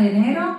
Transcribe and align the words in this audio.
de 0.00 0.10
enero 0.10 0.58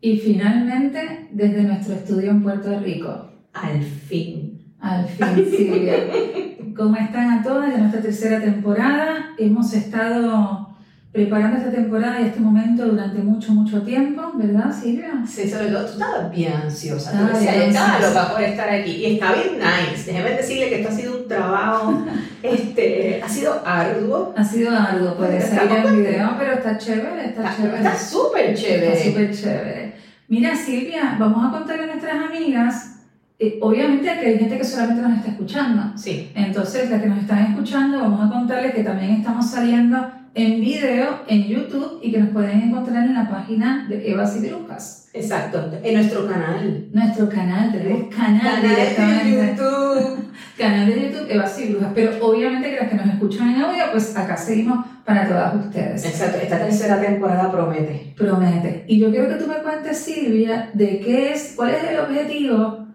y 0.00 0.18
finalmente 0.18 1.28
desde 1.32 1.62
nuestro 1.62 1.94
estudio 1.94 2.30
en 2.30 2.42
Puerto 2.42 2.78
Rico. 2.80 3.28
Al 3.52 3.82
fin. 3.82 4.60
Al 4.80 5.06
fin, 5.06 5.46
Silvia. 5.56 5.94
¿Cómo 6.76 6.96
están 6.96 7.38
a 7.38 7.42
todas 7.42 7.70
de 7.70 7.78
nuestra 7.78 8.00
tercera 8.00 8.40
temporada? 8.40 9.34
Hemos 9.38 9.72
estado 9.74 10.72
preparando 11.12 11.58
esta 11.58 11.70
temporada 11.70 12.20
y 12.20 12.24
este 12.24 12.40
momento 12.40 12.86
durante 12.86 13.18
mucho, 13.18 13.52
mucho 13.52 13.82
tiempo, 13.82 14.32
¿verdad, 14.34 14.72
Silvia? 14.72 15.22
Sí, 15.26 15.48
sobre 15.48 15.66
todo 15.66 15.84
tú 15.84 15.92
estabas 15.92 16.30
bien 16.30 16.54
ansiosa, 16.54 17.12
tú 17.12 17.34
decías, 17.34 17.56
estaba 17.56 18.00
loca 18.00 18.32
por 18.32 18.42
estar 18.42 18.68
aquí 18.70 18.92
y 18.92 19.14
está 19.14 19.34
bien 19.34 19.58
nice. 19.58 20.10
Déjeme 20.10 20.30
decirle 20.30 20.70
que 20.70 20.80
esto 20.80 20.88
ha 20.88 20.96
sido 20.96 21.18
un 21.18 21.28
trabajo 21.28 22.02
ha 23.24 23.28
sido 23.28 23.62
arduo. 23.64 24.34
Ha 24.36 24.44
sido 24.44 24.70
algo, 24.76 25.16
puede 25.16 25.40
salir 25.40 25.78
muy 25.88 26.00
video, 26.00 26.34
pero 26.38 26.52
está 26.54 26.76
chévere, 26.78 27.26
está, 27.26 27.42
Está 27.42 27.56
chévere. 27.56 27.76
está 27.78 27.96
súper 27.96 28.54
chévere. 28.54 28.92
Está 28.92 29.04
súper 29.10 29.34
chévere. 29.34 29.92
Mira, 30.28 30.54
Silvia, 30.56 31.16
vamos 31.18 31.44
a 31.46 31.50
contarle 31.58 31.84
a 31.84 31.86
nuestras 31.86 32.14
amigas, 32.14 33.00
eh, 33.38 33.58
obviamente 33.60 34.06
que 34.20 34.26
hay 34.26 34.38
gente 34.38 34.56
que 34.58 34.64
solamente 34.64 35.02
nos 35.02 35.18
está 35.18 35.30
escuchando. 35.32 35.92
Sí, 35.96 36.30
Entonces, 36.34 36.90
las 36.90 37.02
que 37.02 37.08
nos 37.08 37.18
están 37.18 37.38
escuchando, 37.52 37.98
vamos 38.00 38.28
a 38.30 38.32
contarles 38.32 38.74
que 38.74 38.82
también 38.82 39.12
estamos 39.12 39.50
saliendo 39.50 40.10
en 40.34 40.60
video 40.60 41.20
en 41.26 41.44
YouTube 41.44 41.98
y 42.02 42.10
que 42.10 42.18
nos 42.18 42.30
pueden 42.30 42.62
encontrar 42.62 43.04
en 43.04 43.14
la 43.14 43.28
página 43.28 43.86
de 43.88 44.10
Evas 44.10 44.36
y 44.36 44.48
Brujas. 44.48 45.10
exacto. 45.12 45.70
En 45.82 45.94
nuestro 45.94 46.26
canal. 46.26 46.88
Nuestro 46.92 47.28
canal, 47.28 47.72
tenemos 47.72 48.14
canal, 48.14 48.62
directamente. 48.62 49.54
YouTube. 49.54 50.18
Canal 50.58 50.86
de 50.86 51.02
YouTube 51.02 51.26
Evas 51.30 51.60
y 51.60 51.72
Brujas. 51.72 51.92
Pero 51.94 52.26
obviamente 52.26 52.70
que 52.70 52.76
las 52.76 52.88
que 52.88 52.94
nos 52.96 53.06
escuchan 53.06 53.54
en 53.54 53.62
audio, 53.62 53.84
pues 53.90 54.16
acá 54.16 54.36
seguimos 54.36 54.86
para 55.04 55.28
todas 55.28 55.54
ustedes. 55.54 56.04
Exacto. 56.04 56.38
Esta 56.42 56.58
tercera 56.58 57.00
temporada 57.00 57.50
promete. 57.50 58.14
Promete. 58.16 58.84
Y 58.86 58.98
yo 58.98 59.10
quiero 59.10 59.28
que 59.28 59.34
tú 59.34 59.46
me 59.46 59.56
cuentes, 59.56 59.98
Silvia, 59.98 60.70
de 60.72 61.00
qué 61.00 61.32
es, 61.32 61.54
cuál 61.56 61.70
es 61.70 61.84
el 61.84 61.98
objetivo. 62.00 62.86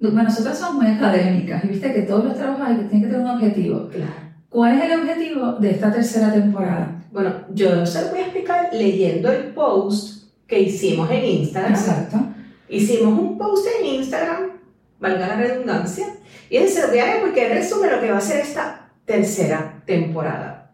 Bueno, 0.00 0.24
nosotras 0.24 0.58
somos 0.58 0.82
muy 0.82 0.92
académicas 0.92 1.64
y 1.64 1.68
viste 1.68 1.92
que 1.92 2.02
todos 2.02 2.24
los 2.24 2.36
trabajos 2.36 2.66
hay 2.66 2.76
que 2.76 2.84
tienen 2.84 3.02
que 3.02 3.06
tener 3.06 3.20
un 3.20 3.30
objetivo. 3.30 3.88
Claro. 3.88 4.33
¿Cuál 4.54 4.78
es 4.78 4.84
el 4.84 5.00
objetivo 5.00 5.52
de 5.54 5.72
esta 5.72 5.92
tercera 5.92 6.32
temporada? 6.32 7.02
Bueno, 7.10 7.44
yo 7.52 7.84
se 7.84 8.02
lo 8.02 8.10
voy 8.10 8.20
a 8.20 8.22
explicar 8.22 8.68
leyendo 8.72 9.32
el 9.32 9.46
post 9.46 10.28
que 10.46 10.60
hicimos 10.60 11.10
en 11.10 11.24
Instagram. 11.24 11.74
Exacto. 11.74 12.18
Hicimos 12.68 13.18
un 13.18 13.36
post 13.36 13.66
en 13.80 13.86
Instagram, 13.96 14.50
valga 15.00 15.26
la 15.26 15.36
redundancia, 15.38 16.06
y 16.48 16.58
ese 16.58 16.68
se 16.68 16.82
lo 16.82 16.88
voy 16.90 16.98
a 17.00 17.06
leer 17.06 17.20
porque 17.22 17.48
resume 17.48 17.90
lo 17.90 18.00
que 18.00 18.12
va 18.12 18.18
a 18.18 18.20
ser 18.20 18.42
esta 18.42 18.92
tercera 19.04 19.82
temporada. 19.86 20.70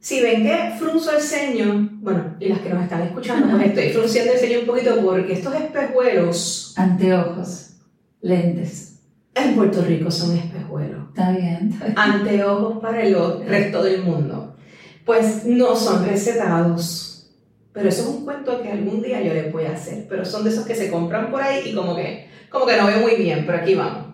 Si 0.00 0.22
ven 0.22 0.42
que 0.42 0.72
frunzo 0.78 1.14
el 1.14 1.20
ceño, 1.20 1.90
bueno, 2.00 2.36
y 2.40 2.48
las 2.48 2.60
que 2.60 2.70
nos 2.70 2.84
están 2.84 3.02
escuchando, 3.02 3.54
pues 3.54 3.66
estoy 3.66 3.88
frunciendo 3.92 4.32
el 4.32 4.38
ceño 4.38 4.60
un 4.60 4.66
poquito 4.66 4.98
porque 5.04 5.34
estos 5.34 5.54
espejuelos 5.54 6.72
Anteojos, 6.78 7.74
lentes. 8.22 8.91
En 9.34 9.54
Puerto 9.54 9.82
Rico 9.82 10.10
son 10.10 10.36
espejuelos. 10.36 11.08
Está 11.08 11.30
bien. 11.32 11.70
está 11.72 11.86
bien. 11.86 11.98
Anteojos 11.98 12.80
para 12.80 13.02
el 13.02 13.16
resto 13.46 13.82
del 13.82 14.02
mundo. 14.02 14.56
Pues 15.04 15.44
no 15.46 15.74
son 15.74 16.06
recetados. 16.06 17.30
Pero 17.72 17.88
eso 17.88 18.02
es 18.02 18.08
un 18.08 18.24
cuento 18.24 18.60
que 18.60 18.70
algún 18.70 19.02
día 19.02 19.22
yo 19.22 19.32
les 19.32 19.50
voy 19.50 19.64
a 19.64 19.72
hacer. 19.72 20.06
Pero 20.08 20.24
son 20.24 20.44
de 20.44 20.50
esos 20.50 20.66
que 20.66 20.74
se 20.74 20.90
compran 20.90 21.30
por 21.30 21.42
ahí 21.42 21.70
y 21.70 21.74
como 21.74 21.96
que, 21.96 22.28
como 22.50 22.66
que 22.66 22.76
no 22.76 22.86
veo 22.86 23.00
muy 23.00 23.16
bien, 23.16 23.44
pero 23.46 23.58
aquí 23.58 23.74
vamos. 23.74 24.12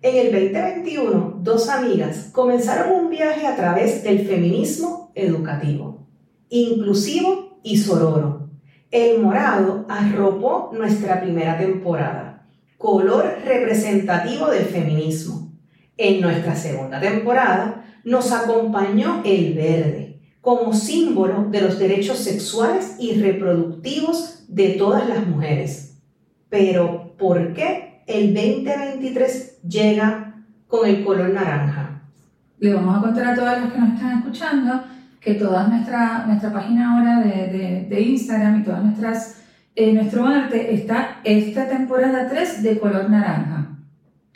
En 0.00 0.16
el 0.16 0.30
2021, 0.30 1.40
dos 1.42 1.68
amigas 1.68 2.28
comenzaron 2.32 2.92
un 2.92 3.10
viaje 3.10 3.46
a 3.46 3.56
través 3.56 4.04
del 4.04 4.28
feminismo 4.28 5.10
educativo, 5.16 6.06
inclusivo 6.50 7.58
y 7.64 7.78
sororo. 7.78 8.48
El 8.92 9.20
morado 9.20 9.86
arropó 9.88 10.70
nuestra 10.72 11.20
primera 11.20 11.58
temporada, 11.58 12.27
color 12.78 13.40
representativo 13.44 14.46
del 14.46 14.64
feminismo. 14.64 15.52
En 15.96 16.20
nuestra 16.20 16.54
segunda 16.54 17.00
temporada 17.00 17.84
nos 18.04 18.32
acompañó 18.32 19.20
el 19.24 19.54
verde, 19.54 20.20
como 20.40 20.72
símbolo 20.72 21.46
de 21.50 21.60
los 21.60 21.78
derechos 21.78 22.18
sexuales 22.18 22.96
y 23.00 23.20
reproductivos 23.20 24.44
de 24.48 24.70
todas 24.70 25.08
las 25.08 25.26
mujeres. 25.26 25.98
Pero, 26.48 27.14
¿por 27.18 27.52
qué 27.52 28.02
el 28.06 28.32
2023 28.32 29.62
llega 29.62 30.44
con 30.68 30.88
el 30.88 31.04
color 31.04 31.30
naranja? 31.30 32.02
Le 32.60 32.72
vamos 32.72 32.96
a 32.96 33.00
contar 33.00 33.26
a 33.26 33.34
todas 33.34 33.60
las 33.60 33.72
que 33.72 33.78
nos 33.78 33.94
están 33.94 34.18
escuchando 34.18 34.84
que 35.20 35.34
toda 35.34 35.66
nuestra, 35.66 36.24
nuestra 36.26 36.52
página 36.52 36.96
ahora 36.96 37.20
de, 37.20 37.58
de, 37.58 37.86
de 37.88 38.00
Instagram 38.00 38.60
y 38.60 38.64
todas 38.64 38.84
nuestras 38.84 39.38
eh, 39.74 39.92
nuestro 39.92 40.26
arte 40.26 40.74
está 40.74 41.20
esta 41.24 41.68
temporada 41.68 42.28
3 42.28 42.62
de 42.62 42.78
color 42.78 43.08
naranja. 43.10 43.78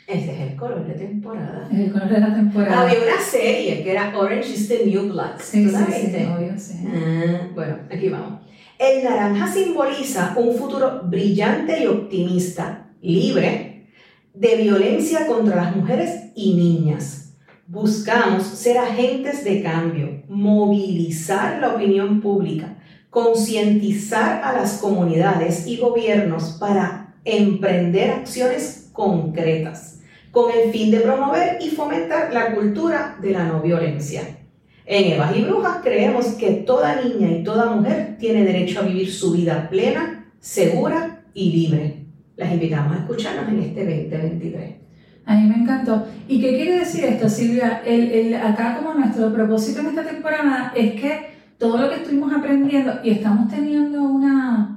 Este 0.07 0.33
es 0.33 0.51
el 0.51 0.55
color 0.57 0.85
de 0.85 0.93
temporada. 0.93 1.67
Es 1.71 1.79
el 1.79 1.91
color 1.91 2.09
de 2.09 2.19
la 2.19 2.35
temporada. 2.35 2.81
Había 2.81 2.99
una 2.99 3.21
serie 3.21 3.83
que 3.83 3.91
era 3.91 4.17
Orange 4.17 4.49
is 4.49 4.67
the 4.67 4.85
New 4.85 5.13
Black. 5.13 5.39
Sí, 5.39 5.65
¿Tú 5.65 5.77
sí, 5.77 5.83
sí, 5.91 6.25
obvio, 6.25 6.53
sí. 6.57 6.87
Ah, 6.87 7.47
bueno, 7.53 7.77
aquí 7.89 8.09
vamos. 8.09 8.41
El 8.77 9.03
naranja 9.03 9.47
simboliza 9.47 10.33
un 10.35 10.55
futuro 10.55 11.03
brillante 11.05 11.83
y 11.83 11.87
optimista, 11.87 12.89
libre 13.01 13.87
de 14.33 14.57
violencia 14.57 15.27
contra 15.27 15.55
las 15.55 15.75
mujeres 15.75 16.31
y 16.35 16.55
niñas. 16.55 17.35
Buscamos 17.67 18.43
ser 18.43 18.77
agentes 18.77 19.43
de 19.45 19.63
cambio, 19.63 20.23
movilizar 20.27 21.61
la 21.61 21.75
opinión 21.75 22.19
pública, 22.19 22.77
concientizar 23.13 24.41
a 24.43 24.53
las 24.53 24.79
comunidades 24.79 25.67
y 25.67 25.77
gobiernos 25.77 26.57
para 26.59 27.13
emprender 27.23 28.09
acciones 28.09 28.89
concretas 28.91 29.99
con 30.31 30.51
el 30.51 30.71
fin 30.71 30.89
de 30.89 30.99
promover 31.01 31.59
y 31.61 31.69
fomentar 31.69 32.33
la 32.33 32.55
cultura 32.55 33.15
de 33.21 33.29
la 33.29 33.43
no 33.43 33.61
violencia. 33.61 34.21
En 34.87 35.13
Evas 35.13 35.37
y 35.37 35.43
Brujas 35.43 35.77
creemos 35.83 36.25
que 36.39 36.49
toda 36.65 37.01
niña 37.03 37.29
y 37.31 37.43
toda 37.43 37.67
mujer 37.75 38.17
tiene 38.19 38.43
derecho 38.43 38.79
a 38.79 38.83
vivir 38.83 39.13
su 39.13 39.31
vida 39.33 39.69
plena, 39.69 40.31
segura 40.39 41.21
y 41.35 41.51
libre. 41.51 42.05
Las 42.35 42.51
invitamos 42.51 42.95
a 42.97 42.99
escucharnos 43.01 43.47
en 43.47 43.59
este 43.61 43.85
2023. 43.85 44.71
A 45.27 45.35
mí 45.35 45.47
me 45.47 45.55
encantó. 45.57 46.07
¿Y 46.27 46.41
qué 46.41 46.55
quiere 46.55 46.79
decir 46.79 47.03
esto, 47.05 47.29
Silvia? 47.29 47.83
El, 47.85 48.11
el- 48.11 48.33
acá 48.35 48.75
como 48.77 48.95
nuestro 48.95 49.31
propósito 49.31 49.81
en 49.81 49.85
esta 49.87 50.03
temporada 50.03 50.73
es 50.75 50.99
que 50.99 51.32
todo 51.57 51.77
lo 51.77 51.89
que 51.89 51.95
estuvimos 51.95 52.33
aprendiendo 52.33 52.99
y 53.03 53.11
estamos 53.11 53.49
teniendo 53.49 54.01
una... 54.01 54.69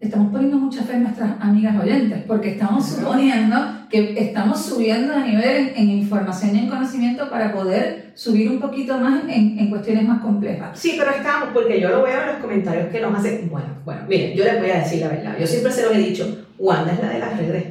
Estamos 0.00 0.32
poniendo 0.32 0.58
mucha 0.58 0.82
fe 0.82 0.94
en 0.94 1.04
nuestras 1.04 1.30
amigas 1.38 1.80
oyentes, 1.80 2.24
porque 2.26 2.50
estamos 2.50 2.84
suponiendo 2.84 3.56
que 3.88 4.18
estamos 4.18 4.60
subiendo 4.60 5.14
de 5.14 5.28
nivel 5.28 5.56
en, 5.68 5.76
en 5.76 5.90
información 5.90 6.56
y 6.56 6.58
en 6.58 6.68
conocimiento 6.68 7.30
para 7.30 7.52
poder 7.52 8.10
subir 8.16 8.50
un 8.50 8.58
poquito 8.58 8.98
más 8.98 9.22
en, 9.28 9.60
en 9.60 9.70
cuestiones 9.70 10.08
más 10.08 10.20
complejas. 10.20 10.76
Sí, 10.76 10.96
pero 10.98 11.12
estamos, 11.12 11.50
porque 11.54 11.80
yo 11.80 11.88
lo 11.90 12.02
veo 12.02 12.20
en 12.20 12.26
los 12.26 12.36
comentarios 12.38 12.88
que 12.88 13.00
nos 13.00 13.16
hacen. 13.16 13.48
Bueno, 13.48 13.68
bueno, 13.84 14.00
miren, 14.08 14.36
yo 14.36 14.42
les 14.42 14.58
voy 14.58 14.70
a 14.70 14.78
decir 14.80 15.02
la 15.02 15.08
verdad. 15.08 15.36
Yo 15.38 15.46
siempre 15.46 15.70
se 15.70 15.84
los 15.84 15.94
he 15.94 15.98
dicho, 15.98 16.46
Wanda 16.58 16.94
es 16.94 17.00
la 17.00 17.08
de 17.08 17.18
las 17.20 17.38
redes. 17.38 17.64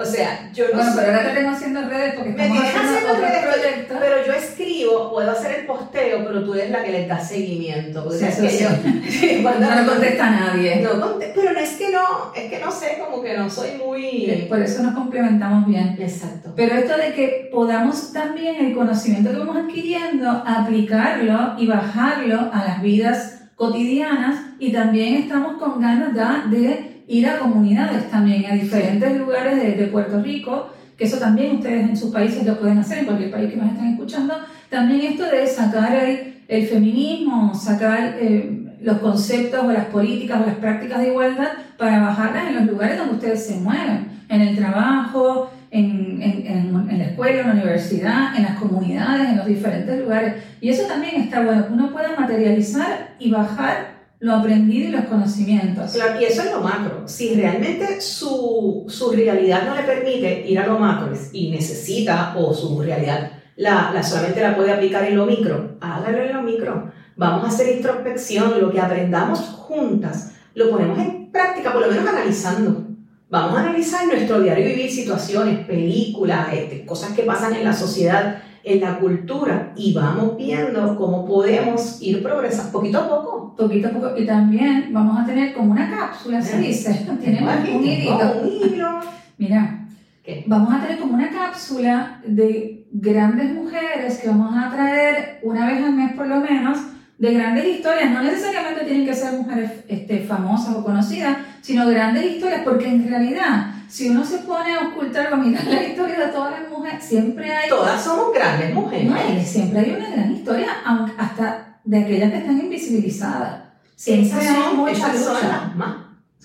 O 0.00 0.04
sea, 0.04 0.48
yo 0.54 0.66
no 0.68 0.74
Bueno, 0.76 0.92
sé- 0.92 0.98
pero 1.00 1.16
ahora 1.16 1.28
te 1.28 1.34
tengo 1.36 1.50
haciendo 1.50 1.88
redes 1.88 2.14
porque 2.14 2.30
Me 2.30 2.42
estamos 2.42 2.62
haciendo 2.64 2.88
haciendo 2.88 3.12
otros 3.14 3.30
redes, 3.30 3.46
proyectos. 3.46 3.96
Pero 4.00 4.26
yo 4.26 4.32
escribo, 4.32 5.10
puedo 5.12 5.30
hacer 5.32 5.58
el 5.60 5.66
posteo, 5.66 6.24
pero 6.24 6.44
tú 6.44 6.54
eres 6.54 6.70
la 6.70 6.84
que 6.84 6.92
les 6.92 7.08
da 7.08 7.18
seguimiento. 7.18 8.10
Sí, 8.12 8.24
eso 8.24 8.42
que 8.42 8.48
sí. 8.48 8.64
yo- 8.64 9.42
Wanda- 9.44 9.74
No 9.74 9.82
lo 9.82 9.90
contesta 9.92 10.30
nadie. 10.30 10.76
No 10.82 11.00
conte- 11.00 11.32
pero 11.34 11.52
no 11.52 11.58
es 11.58 11.70
que 11.70 11.90
no, 11.90 12.32
es 12.36 12.50
que 12.50 12.58
no 12.60 12.70
sé, 12.70 12.98
como 13.04 13.20
que 13.22 13.36
no 13.36 13.50
soy 13.50 13.70
muy... 13.84 14.46
Por 14.48 14.60
eso 14.62 14.82
nos 14.84 14.94
complementamos 14.94 15.66
bien. 15.66 15.96
Exacto. 16.00 16.52
Pero 16.54 16.76
esto 16.76 16.96
de 16.96 17.12
que 17.14 17.48
podamos 17.52 18.12
también 18.12 18.54
el 18.66 18.74
conocimiento 18.74 19.30
que 19.32 19.38
vamos 19.38 19.56
adquiriendo, 19.56 20.30
aplicarlo 20.46 21.54
y 21.58 21.66
bajarlo 21.66 22.50
a 22.52 22.64
las 22.64 22.82
vidas 22.82 23.34
cotidianas 23.56 24.38
y 24.60 24.72
también 24.72 25.14
estamos 25.16 25.56
con 25.60 25.80
ganas 25.80 26.14
da- 26.14 26.44
de 26.48 26.87
ir 27.08 27.26
a 27.26 27.38
comunidades 27.38 28.10
también, 28.10 28.46
a 28.46 28.54
diferentes 28.54 29.18
lugares 29.18 29.56
de, 29.56 29.72
de 29.72 29.86
Puerto 29.86 30.22
Rico, 30.22 30.70
que 30.96 31.04
eso 31.04 31.18
también 31.18 31.56
ustedes 31.56 31.88
en 31.88 31.96
sus 31.96 32.12
países 32.12 32.44
lo 32.46 32.58
pueden 32.58 32.78
hacer, 32.78 32.98
en 32.98 33.06
cualquier 33.06 33.30
país 33.30 33.50
que 33.50 33.56
nos 33.56 33.72
estén 33.72 33.88
escuchando, 33.88 34.34
también 34.68 35.12
esto 35.12 35.24
de 35.24 35.46
sacar 35.46 35.94
el, 35.94 36.42
el 36.48 36.66
feminismo, 36.66 37.54
sacar 37.54 38.16
eh, 38.20 38.76
los 38.82 38.98
conceptos 38.98 39.64
o 39.64 39.72
las 39.72 39.86
políticas 39.86 40.42
o 40.42 40.46
las 40.46 40.56
prácticas 40.56 41.00
de 41.00 41.08
igualdad 41.08 41.48
para 41.78 42.00
bajarlas 42.00 42.48
en 42.48 42.54
los 42.56 42.66
lugares 42.66 42.98
donde 42.98 43.14
ustedes 43.14 43.46
se 43.46 43.56
mueven, 43.56 44.08
en 44.28 44.40
el 44.40 44.56
trabajo, 44.56 45.50
en, 45.70 46.20
en, 46.22 46.46
en, 46.46 46.90
en 46.90 46.98
la 46.98 47.04
escuela, 47.04 47.40
en 47.40 47.46
la 47.46 47.52
universidad, 47.54 48.36
en 48.36 48.42
las 48.42 48.56
comunidades, 48.56 49.30
en 49.30 49.36
los 49.36 49.46
diferentes 49.46 50.00
lugares. 50.00 50.34
Y 50.60 50.68
eso 50.70 50.86
también 50.86 51.22
está 51.22 51.42
bueno, 51.42 51.66
que 51.66 51.72
uno 51.72 51.90
pueda 51.90 52.10
materializar 52.18 53.14
y 53.18 53.30
bajar 53.30 53.97
lo 54.20 54.34
aprendido 54.34 54.88
y 54.88 54.92
los 54.92 55.04
conocimientos. 55.04 55.96
Y 56.20 56.24
eso 56.24 56.42
es 56.42 56.50
lo 56.50 56.60
macro. 56.60 57.06
Si 57.06 57.34
realmente 57.34 58.00
su, 58.00 58.84
su 58.88 59.12
realidad 59.12 59.66
no 59.66 59.74
le 59.74 59.82
permite 59.82 60.44
ir 60.48 60.58
a 60.58 60.66
lo 60.66 60.78
macro 60.78 61.12
y 61.32 61.50
necesita, 61.50 62.34
o 62.36 62.52
su 62.52 62.80
realidad 62.80 63.32
la, 63.56 63.90
la 63.92 64.02
solamente 64.02 64.40
la 64.40 64.54
puede 64.56 64.72
aplicar 64.72 65.04
en 65.04 65.16
lo 65.16 65.26
micro, 65.26 65.76
hágalo 65.80 66.18
en 66.18 66.32
lo 66.32 66.42
micro. 66.42 66.92
Vamos 67.16 67.44
a 67.44 67.48
hacer 67.48 67.76
introspección, 67.76 68.60
lo 68.60 68.70
que 68.70 68.80
aprendamos 68.80 69.40
juntas, 69.40 70.32
lo 70.54 70.70
ponemos 70.70 70.98
en 70.98 71.32
práctica, 71.32 71.72
por 71.72 71.82
lo 71.82 71.88
menos 71.88 72.08
analizando. 72.08 72.86
Vamos 73.28 73.58
a 73.58 73.62
analizar 73.62 74.06
nuestro 74.06 74.40
diario 74.40 74.64
vivir 74.64 74.90
situaciones, 74.90 75.66
películas, 75.66 76.52
este, 76.52 76.86
cosas 76.86 77.12
que 77.12 77.24
pasan 77.24 77.54
en 77.54 77.64
la 77.64 77.72
sociedad, 77.72 78.42
en 78.68 78.80
la 78.82 78.98
cultura, 78.98 79.72
y 79.76 79.94
vamos 79.94 80.36
viendo 80.36 80.94
cómo 80.96 81.24
podemos 81.24 82.02
ir 82.02 82.22
progresando 82.22 82.70
poquito 82.70 82.98
a 82.98 83.08
poco. 83.08 83.54
Poquito 83.56 83.88
a 83.88 83.90
poco. 83.92 84.10
Y 84.16 84.26
también 84.26 84.90
vamos 84.92 85.18
a 85.18 85.24
tener 85.24 85.54
como 85.54 85.72
una 85.72 85.90
cápsula, 85.90 86.42
se 86.42 86.58
dice. 86.58 87.06
Tenemos 87.20 87.54
un 87.66 87.84
hilo. 87.84 89.00
Mira, 89.38 89.86
¿Qué? 90.22 90.44
vamos 90.46 90.74
a 90.74 90.82
tener 90.82 90.98
como 90.98 91.14
una 91.14 91.30
cápsula 91.30 92.20
de 92.26 92.86
grandes 92.92 93.54
mujeres 93.54 94.18
que 94.18 94.28
vamos 94.28 94.54
a 94.54 94.70
traer 94.70 95.40
una 95.42 95.66
vez 95.66 95.82
al 95.84 95.94
mes 95.94 96.12
por 96.12 96.26
lo 96.26 96.40
menos 96.40 96.78
de 97.18 97.34
grandes 97.34 97.66
historias, 97.66 98.10
no 98.12 98.22
necesariamente 98.22 98.84
tienen 98.84 99.04
que 99.06 99.14
ser 99.14 99.32
mujeres 99.32 99.70
este, 99.88 100.20
famosas 100.20 100.76
o 100.76 100.84
conocidas, 100.84 101.36
sino 101.60 101.86
grandes 101.88 102.24
historias, 102.24 102.62
porque 102.64 102.86
en 102.88 103.08
realidad, 103.08 103.72
si 103.88 104.08
uno 104.10 104.24
se 104.24 104.38
pone 104.38 104.72
a 104.74 104.88
ocultar 104.88 105.32
o 105.32 105.34
a 105.34 105.38
mirar 105.38 105.64
la 105.64 105.82
historia 105.82 106.18
de 106.26 106.26
todas 106.28 106.60
las 106.60 106.70
mujeres, 106.70 107.04
siempre 107.04 107.52
hay... 107.52 107.68
Todas 107.68 108.02
somos 108.02 108.32
grandes 108.32 108.72
mujeres. 108.72 109.10
No, 109.10 109.16
siempre 109.44 109.80
hay 109.80 109.90
una 109.98 110.10
gran 110.10 110.32
historia, 110.32 110.68
aunque 110.84 111.12
hasta 111.18 111.80
de 111.84 111.98
aquellas 111.98 112.30
que 112.30 112.38
están 112.38 112.58
invisibilizadas. 112.60 113.62
Siempre 113.96 114.28
Esas 114.28 114.46
hay 114.46 114.62
son, 114.62 114.76
mucha 114.76 114.92
esas 114.92 115.24
son 115.24 115.48
las 115.48 115.74
más 115.76 115.96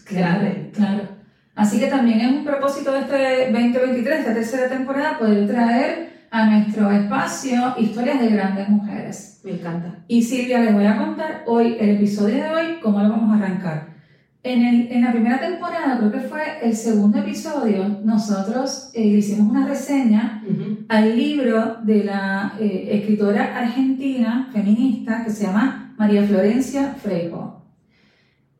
Claro, 0.05 0.41
grandes. 0.41 0.75
claro. 0.75 1.03
Así 1.55 1.79
que 1.79 1.85
también 1.85 2.19
es 2.19 2.31
un 2.31 2.43
propósito 2.43 2.91
de 2.93 2.99
este 3.01 3.51
2023, 3.51 4.19
esta 4.19 4.33
tercera 4.33 4.69
temporada, 4.69 5.19
poder 5.19 5.47
traer 5.47 6.22
a 6.33 6.47
nuestro 6.49 6.89
espacio 6.91 7.75
historias 7.77 8.19
de 8.19 8.27
grandes 8.29 8.67
mujeres. 8.67 9.39
Me 9.45 9.51
encanta. 9.51 10.03
Y 10.07 10.23
Silvia, 10.23 10.61
les 10.61 10.73
voy 10.73 10.85
a 10.85 10.97
contar 10.97 11.43
hoy, 11.45 11.77
el 11.79 11.91
episodio 11.91 12.35
de 12.43 12.49
hoy, 12.49 12.65
cómo 12.81 13.01
lo 13.03 13.09
vamos 13.09 13.31
a 13.31 13.35
arrancar. 13.45 13.93
En, 14.41 14.65
el- 14.65 14.91
en 14.91 15.01
la 15.03 15.11
primera 15.11 15.39
temporada, 15.39 15.97
creo 15.99 16.11
que 16.11 16.19
fue 16.21 16.41
el 16.63 16.75
segundo 16.75 17.19
episodio, 17.19 17.99
nosotros 18.03 18.89
eh, 18.93 19.05
hicimos 19.05 19.51
una 19.51 19.67
reseña 19.67 20.41
al 20.89 21.15
libro 21.15 21.77
de 21.83 22.03
la 22.03 22.53
eh, 22.59 22.89
escritora 22.93 23.55
argentina 23.57 24.49
feminista 24.51 25.23
que 25.23 25.29
se 25.31 25.45
llama 25.45 25.93
María 25.97 26.23
Florencia 26.23 26.95
Freijo. 27.01 27.62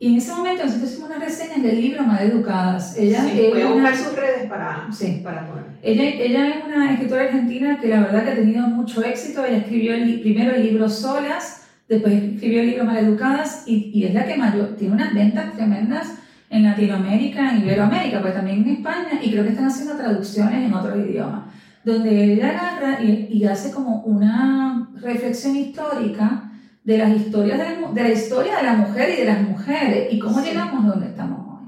Y 0.03 0.07
en 0.07 0.15
ese 0.17 0.33
momento 0.33 0.65
nosotros 0.65 0.91
hicimos 0.91 1.11
una 1.11 1.19
reseña 1.25 1.63
del 1.63 1.79
libro 1.79 2.03
Maleducadas. 2.03 2.97
Ella, 2.97 3.23
Sí, 3.23 3.47
voy 3.49 3.61
a 3.61 3.71
buscar 3.71 3.95
sus 3.95 4.13
redes 4.13 4.49
para, 4.49 4.87
Sí. 4.91 5.21
para 5.23 5.47
poner. 5.47 5.63
ella, 5.81 6.03
ella 6.03 6.49
es 6.49 6.65
una 6.65 6.91
escritora 6.91 7.23
argentina 7.23 7.79
que 7.79 7.87
la 7.87 8.01
verdad 8.01 8.25
que 8.25 8.31
ha 8.31 8.35
tenido 8.35 8.67
mucho 8.67 9.01
éxito. 9.01 9.45
Ella 9.45 9.59
escribió 9.59 9.93
el 9.93 10.19
primero 10.19 10.53
el 10.55 10.63
libro 10.65 10.89
Solas, 10.89 11.67
después 11.87 12.21
escribió 12.21 12.59
el 12.59 12.67
libro 12.71 12.83
Maleducadas 12.83 13.63
y, 13.65 13.91
y 13.93 14.03
es 14.03 14.13
la 14.13 14.25
que 14.25 14.35
mayor, 14.35 14.75
tiene 14.75 14.93
unas 14.93 15.13
ventas 15.13 15.53
tremendas 15.53 16.15
en 16.49 16.63
Latinoamérica, 16.63 17.51
en 17.55 17.61
Iberoamérica, 17.61 18.21
pues 18.21 18.33
también 18.33 18.63
en 18.63 18.75
España 18.75 19.21
y 19.21 19.31
creo 19.31 19.45
que 19.45 19.51
están 19.51 19.67
haciendo 19.67 19.95
traducciones 19.95 20.67
en 20.67 20.73
otros 20.73 20.97
idiomas, 20.97 21.43
donde 21.85 22.33
ella 22.33 22.49
agarra 22.49 23.01
y, 23.01 23.29
y 23.31 23.45
hace 23.45 23.71
como 23.71 24.01
una 24.01 24.89
reflexión 25.01 25.55
histórica 25.55 26.42
de 26.83 26.97
las 26.97 27.11
historias 27.15 27.57
de 27.57 27.63
la, 27.81 27.91
de 27.91 28.01
la 28.03 28.09
historia 28.11 28.57
de 28.57 28.63
la 28.63 28.73
mujer 28.73 29.09
y 29.09 29.17
de 29.21 29.25
las 29.25 29.41
mujeres 29.41 30.07
y 30.13 30.19
cómo 30.19 30.39
Sí. 30.41 30.49
llegamos 30.49 30.83
a 30.83 30.87
donde 30.89 31.07
estamos 31.07 31.39
hoy. 31.47 31.67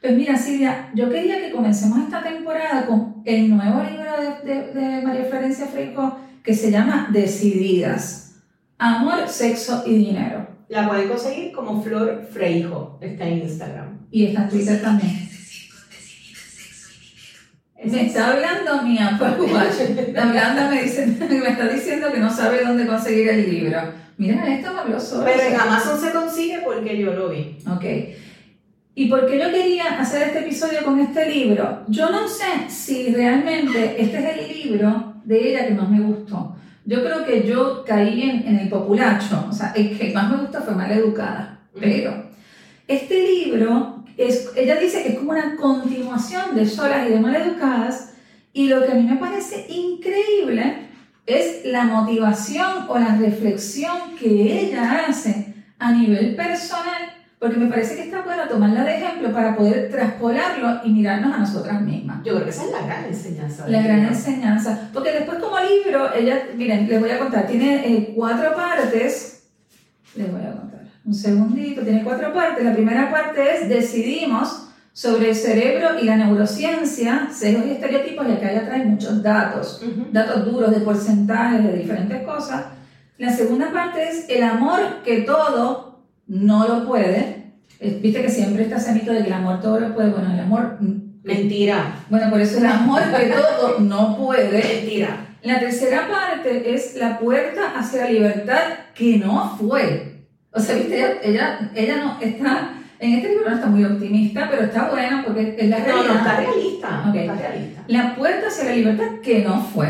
Pues 0.00 0.16
mira, 0.16 0.36
Silvia, 0.36 0.90
yo 0.94 1.08
quería 1.10 1.38
que 1.40 1.50
comencemos 1.50 1.98
esta 2.00 2.22
temporada 2.22 2.86
con 2.86 3.22
el 3.24 3.50
nuevo 3.50 3.82
libro 3.82 4.10
de, 4.44 4.54
de- 4.54 4.72
de 4.80 5.02
María 5.02 5.24
Florencia 5.24 5.66
Freijo 5.66 6.18
que 6.42 6.54
se 6.54 6.70
llama 6.70 7.08
Decididas. 7.12 8.36
Amor, 8.78 9.28
sexo 9.28 9.82
y 9.86 9.96
dinero. 9.98 10.46
La 10.68 10.88
pueden 10.88 11.08
conseguir 11.08 11.52
como 11.52 11.82
Flor 11.82 12.28
Freijo. 12.32 12.98
Está 13.02 13.26
en 13.26 13.38
Instagram. 13.40 13.98
Y 14.10 14.26
está 14.26 14.44
en 14.44 14.48
Twitter 14.50 14.80
también. 14.80 15.28
Me 17.84 18.06
está 18.06 18.30
hablando 18.32 18.82
mi 18.82 18.98
Apple 18.98 19.36
Watch. 19.52 19.80
Está 19.80 20.28
hablando, 20.28 20.70
me, 20.74 20.82
dice, 20.82 21.06
me 21.30 21.48
está 21.48 21.66
diciendo 21.68 22.12
que 22.12 22.20
no 22.20 22.30
sabe 22.30 22.62
dónde 22.64 22.86
conseguir 22.86 23.28
el 23.30 23.50
libro. 23.50 23.80
Mira, 24.20 24.54
esto 24.54 24.74
me 24.74 24.80
habló 24.80 25.00
solo. 25.00 25.24
Pero 25.24 25.42
en 25.42 25.58
Amazon 25.58 25.98
se 25.98 26.12
consigue 26.12 26.58
porque 26.62 26.98
yo 26.98 27.14
lo 27.14 27.30
vi. 27.30 27.56
Ok. 27.66 27.84
¿Y 28.94 29.08
por 29.08 29.26
qué 29.26 29.38
yo 29.38 29.50
quería 29.50 29.98
hacer 29.98 30.28
este 30.28 30.40
episodio 30.40 30.84
con 30.84 31.00
este 31.00 31.30
libro? 31.30 31.84
Yo 31.88 32.10
no 32.10 32.28
sé 32.28 32.68
si 32.68 33.14
realmente 33.14 33.96
este 33.98 34.18
es 34.18 34.36
el 34.36 34.62
libro 34.62 35.14
de 35.24 35.48
ella 35.48 35.66
que 35.66 35.72
más 35.72 35.88
me 35.88 36.02
gustó. 36.02 36.54
Yo 36.84 37.02
creo 37.02 37.24
que 37.24 37.48
yo 37.48 37.82
caí 37.82 38.28
en, 38.28 38.46
en 38.46 38.58
el 38.58 38.68
populacho, 38.68 39.46
o 39.48 39.52
sea, 39.54 39.72
el 39.74 39.96
que 39.96 40.12
más 40.12 40.30
me 40.30 40.36
gustó 40.36 40.60
fue 40.60 40.74
Maleducada. 40.74 41.58
Pero 41.80 42.24
este 42.86 43.22
libro, 43.22 44.04
es, 44.18 44.50
ella 44.54 44.76
dice 44.76 45.02
que 45.02 45.10
es 45.10 45.18
como 45.18 45.30
una 45.30 45.56
continuación 45.56 46.54
de 46.54 46.66
Solas 46.66 47.08
y 47.08 47.12
de 47.12 47.20
Maleducadas, 47.20 48.12
y 48.52 48.68
lo 48.68 48.84
que 48.84 48.92
a 48.92 48.96
mí 48.96 49.02
me 49.04 49.16
parece 49.16 49.66
increíble 49.70 50.89
es 51.26 51.64
la 51.64 51.84
motivación 51.84 52.86
o 52.88 52.98
la 52.98 53.16
reflexión 53.16 54.16
que 54.18 54.60
ella 54.60 55.04
hace 55.06 55.54
a 55.78 55.92
nivel 55.92 56.36
personal, 56.36 57.12
porque 57.38 57.56
me 57.56 57.68
parece 57.68 57.96
que 57.96 58.02
está 58.02 58.20
bueno 58.22 58.46
tomarla 58.48 58.84
de 58.84 58.96
ejemplo 58.96 59.32
para 59.32 59.56
poder 59.56 59.90
traspolarlo 59.90 60.80
y 60.84 60.90
mirarnos 60.90 61.34
a 61.34 61.38
nosotras 61.38 61.80
mismas. 61.80 62.18
Yo 62.22 62.34
creo 62.34 62.44
que 62.44 62.50
esa 62.50 62.64
es 62.64 62.70
la 62.70 62.82
gran 62.82 63.04
enseñanza. 63.06 63.68
La 63.68 63.82
gran 63.82 64.00
libro. 64.00 64.14
enseñanza. 64.14 64.90
Porque 64.92 65.12
después 65.12 65.38
como 65.38 65.56
libro, 65.58 66.12
ella, 66.14 66.48
miren, 66.54 66.88
les 66.88 67.00
voy 67.00 67.10
a 67.10 67.18
contar, 67.18 67.46
tiene 67.46 67.86
eh, 67.86 68.12
cuatro 68.14 68.54
partes. 68.54 69.44
Les 70.14 70.30
voy 70.30 70.42
a 70.42 70.52
contar. 70.52 70.80
Un 71.04 71.14
segundito, 71.14 71.80
tiene 71.80 72.04
cuatro 72.04 72.32
partes. 72.34 72.62
La 72.62 72.74
primera 72.74 73.10
parte 73.10 73.40
es 73.54 73.68
Decidimos 73.68 74.69
sobre 75.00 75.30
el 75.30 75.34
cerebro 75.34 75.98
y 75.98 76.04
la 76.04 76.14
neurociencia, 76.16 77.28
sesgos 77.32 77.64
y 77.64 77.70
estereotipos, 77.70 78.28
y 78.28 78.32
acá 78.32 78.52
ella 78.52 78.66
trae 78.66 78.84
muchos 78.84 79.22
datos, 79.22 79.80
Ujú. 79.82 80.08
datos 80.12 80.44
duros 80.44 80.70
de 80.72 80.80
porcentajes, 80.80 81.64
de 81.64 81.72
diferentes 81.72 82.22
cosas. 82.22 82.64
La 83.16 83.30
segunda 83.32 83.72
parte 83.72 84.06
es 84.06 84.26
el 84.28 84.42
amor 84.42 85.02
que 85.02 85.22
todo 85.22 86.00
no 86.26 86.68
lo 86.68 86.86
puede. 86.86 87.54
Viste 87.80 88.20
que 88.20 88.28
siempre 88.28 88.64
está 88.64 88.76
ese 88.76 88.92
mito 88.92 89.10
de 89.14 89.20
que 89.22 89.28
el 89.28 89.32
amor 89.32 89.62
todo 89.62 89.80
lo 89.80 89.94
puede. 89.94 90.10
Bueno, 90.10 90.34
el 90.34 90.40
amor 90.40 90.76
mm, 90.80 91.20
Mentira. 91.24 91.94
bueno, 92.10 92.28
por 92.28 92.38
eso 92.42 92.58
el 92.58 92.66
amor 92.66 93.00
que 93.16 93.26
todo 93.28 93.78
no 93.80 94.18
puede. 94.18 94.62
Mentira. 94.82 95.28
La 95.42 95.58
tercera 95.60 96.08
parte 96.10 96.74
es 96.74 96.94
la 96.96 97.18
puerta 97.18 97.72
hacia 97.74 98.04
la 98.04 98.10
libertad 98.10 98.60
que 98.94 99.16
no 99.16 99.56
fue. 99.58 100.26
O 100.52 100.60
sea, 100.60 100.74
viste, 100.76 100.94
ella, 100.98 101.14
ella, 101.22 101.70
ella 101.74 101.96
no 102.04 102.18
está, 102.20 102.74
en 103.00 103.14
este 103.14 103.28
libro 103.30 103.48
no 103.48 103.54
está 103.56 103.66
muy 103.68 103.84
optimista, 103.84 104.48
pero 104.50 104.64
está 104.64 104.90
bueno 104.90 105.22
porque 105.26 105.56
es 105.58 105.68
la 105.68 105.78
No, 105.78 105.84
realidad. 105.86 106.06
no, 106.06 106.18
está 106.18 106.36
realista. 106.36 107.04
Ok. 107.08 107.14
Está 107.16 107.34
realista. 107.34 107.82
La 107.88 108.14
puerta 108.14 108.48
hacia 108.48 108.64
la 108.64 108.76
libertad 108.76 109.06
que 109.22 109.42
no 109.42 109.60
fue. 109.62 109.88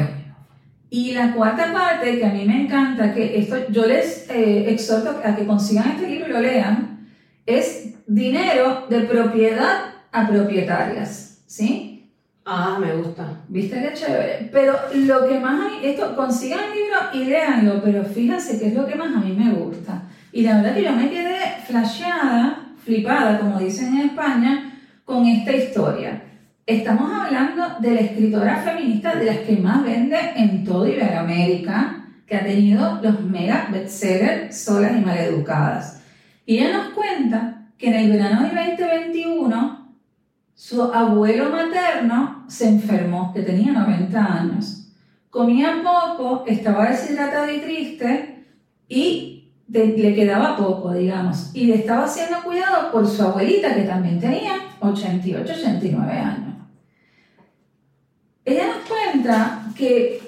Y 0.90 1.12
la 1.12 1.33
cuarta 1.35 1.73
parte, 1.73 2.19
que 2.19 2.25
a 2.26 2.31
mí 2.33 2.45
me 2.45 2.62
encanta, 2.62 3.12
que 3.14 3.38
esto 3.38 3.57
yo 3.71 3.87
les 3.87 4.29
eh, 4.31 4.71
exhorto 4.71 5.21
a 5.25 5.37
que 5.37 5.47
consigan 5.47 5.90
este 5.90 6.09
libro 6.09 6.29
y 6.29 6.33
lo 6.33 6.40
lean, 6.40 7.07
es 7.47 7.95
dinero 8.07 8.87
de 8.88 9.00
propiedad 9.02 9.93
a 10.12 10.29
propietarias. 10.29 11.43
¿Sí? 11.47 12.12
Ah, 12.45 12.79
me 12.81 12.93
gusta. 12.97 13.43
¿Viste 13.49 13.81
qué 13.81 13.93
chévere? 13.95 14.49
Pero 14.52 14.75
lo 14.95 15.29
que 15.29 15.38
más 15.38 15.61
a 15.61 15.69
mí, 15.69 15.79
esto, 15.85 16.17
consigan 16.17 16.61
el 16.64 16.81
libro 16.81 16.99
y 17.12 17.25
léanlo, 17.31 17.81
pero 17.83 18.02
fíjense 18.05 18.59
qué 18.59 18.69
es 18.69 18.75
lo 18.75 18.87
que 18.87 18.95
más 18.97 19.14
a 19.14 19.21
mí 19.21 19.33
me 19.33 19.52
gusta. 19.52 20.02
Y 20.33 20.43
la 20.43 20.57
verdad 20.57 20.75
que 20.75 20.83
yo 20.85 20.93
me 20.93 21.11
quedé 21.11 21.38
flasheada, 21.67 22.70
flipada, 22.85 23.39
como 23.39 23.59
dicen 23.59 23.95
en 23.99 24.11
España, 24.11 24.79
con 25.05 25.27
esta 25.27 25.53
historia. 25.53 26.23
Estamos 26.67 27.11
hablando 27.13 27.81
de 27.81 27.95
la 27.95 28.01
escritora 28.01 28.63
feminista 28.63 29.17
de 29.17 29.27
las 29.27 29.39
que 29.39 29.57
más 29.57 29.83
vende 29.83 30.19
en 30.37 30.65
toda 30.65 30.89
Iberoamérica, 30.89 32.07
que 32.27 32.37
ha 32.37 32.45
tenido 32.45 33.01
los 33.03 33.21
mega 33.23 33.69
bestsellers 33.73 34.57
solas 34.57 34.93
y 34.97 35.01
maleducadas. 35.01 36.03
Y 36.47 36.59
ella 36.59 36.79
nos 36.79 36.89
cuenta 36.91 37.67
que 37.77 37.89
en 37.89 37.95
el 37.95 38.13
verano 38.13 38.43
del 38.43 38.77
2021 38.77 39.95
su 40.55 40.83
abuelo 40.83 41.51
materno 41.51 42.45
se 42.47 42.69
enfermó, 42.69 43.33
que 43.33 43.43
tenía 43.43 43.73
90 43.73 44.25
años. 44.25 44.93
Comía 45.31 45.81
poco, 45.83 46.45
estaba 46.47 46.91
deshidratado 46.91 47.51
y 47.51 47.61
triste 47.61 48.45
y 48.89 49.40
de- 49.71 49.97
le 49.97 50.15
quedaba 50.15 50.57
poco, 50.57 50.93
digamos. 50.93 51.50
Y 51.55 51.67
le 51.67 51.77
estaba 51.77 52.07
siendo 52.09 52.43
cuidado 52.43 52.91
por 52.91 53.07
su 53.07 53.23
abuelita, 53.23 53.75
que 53.75 53.83
también 53.83 54.19
tenía 54.21 54.53
88, 54.81 55.53
89 55.57 56.12
años. 56.12 56.55
Ella 58.45 58.67
nos 58.67 58.89
cuenta 58.89 59.62
que 59.77 60.21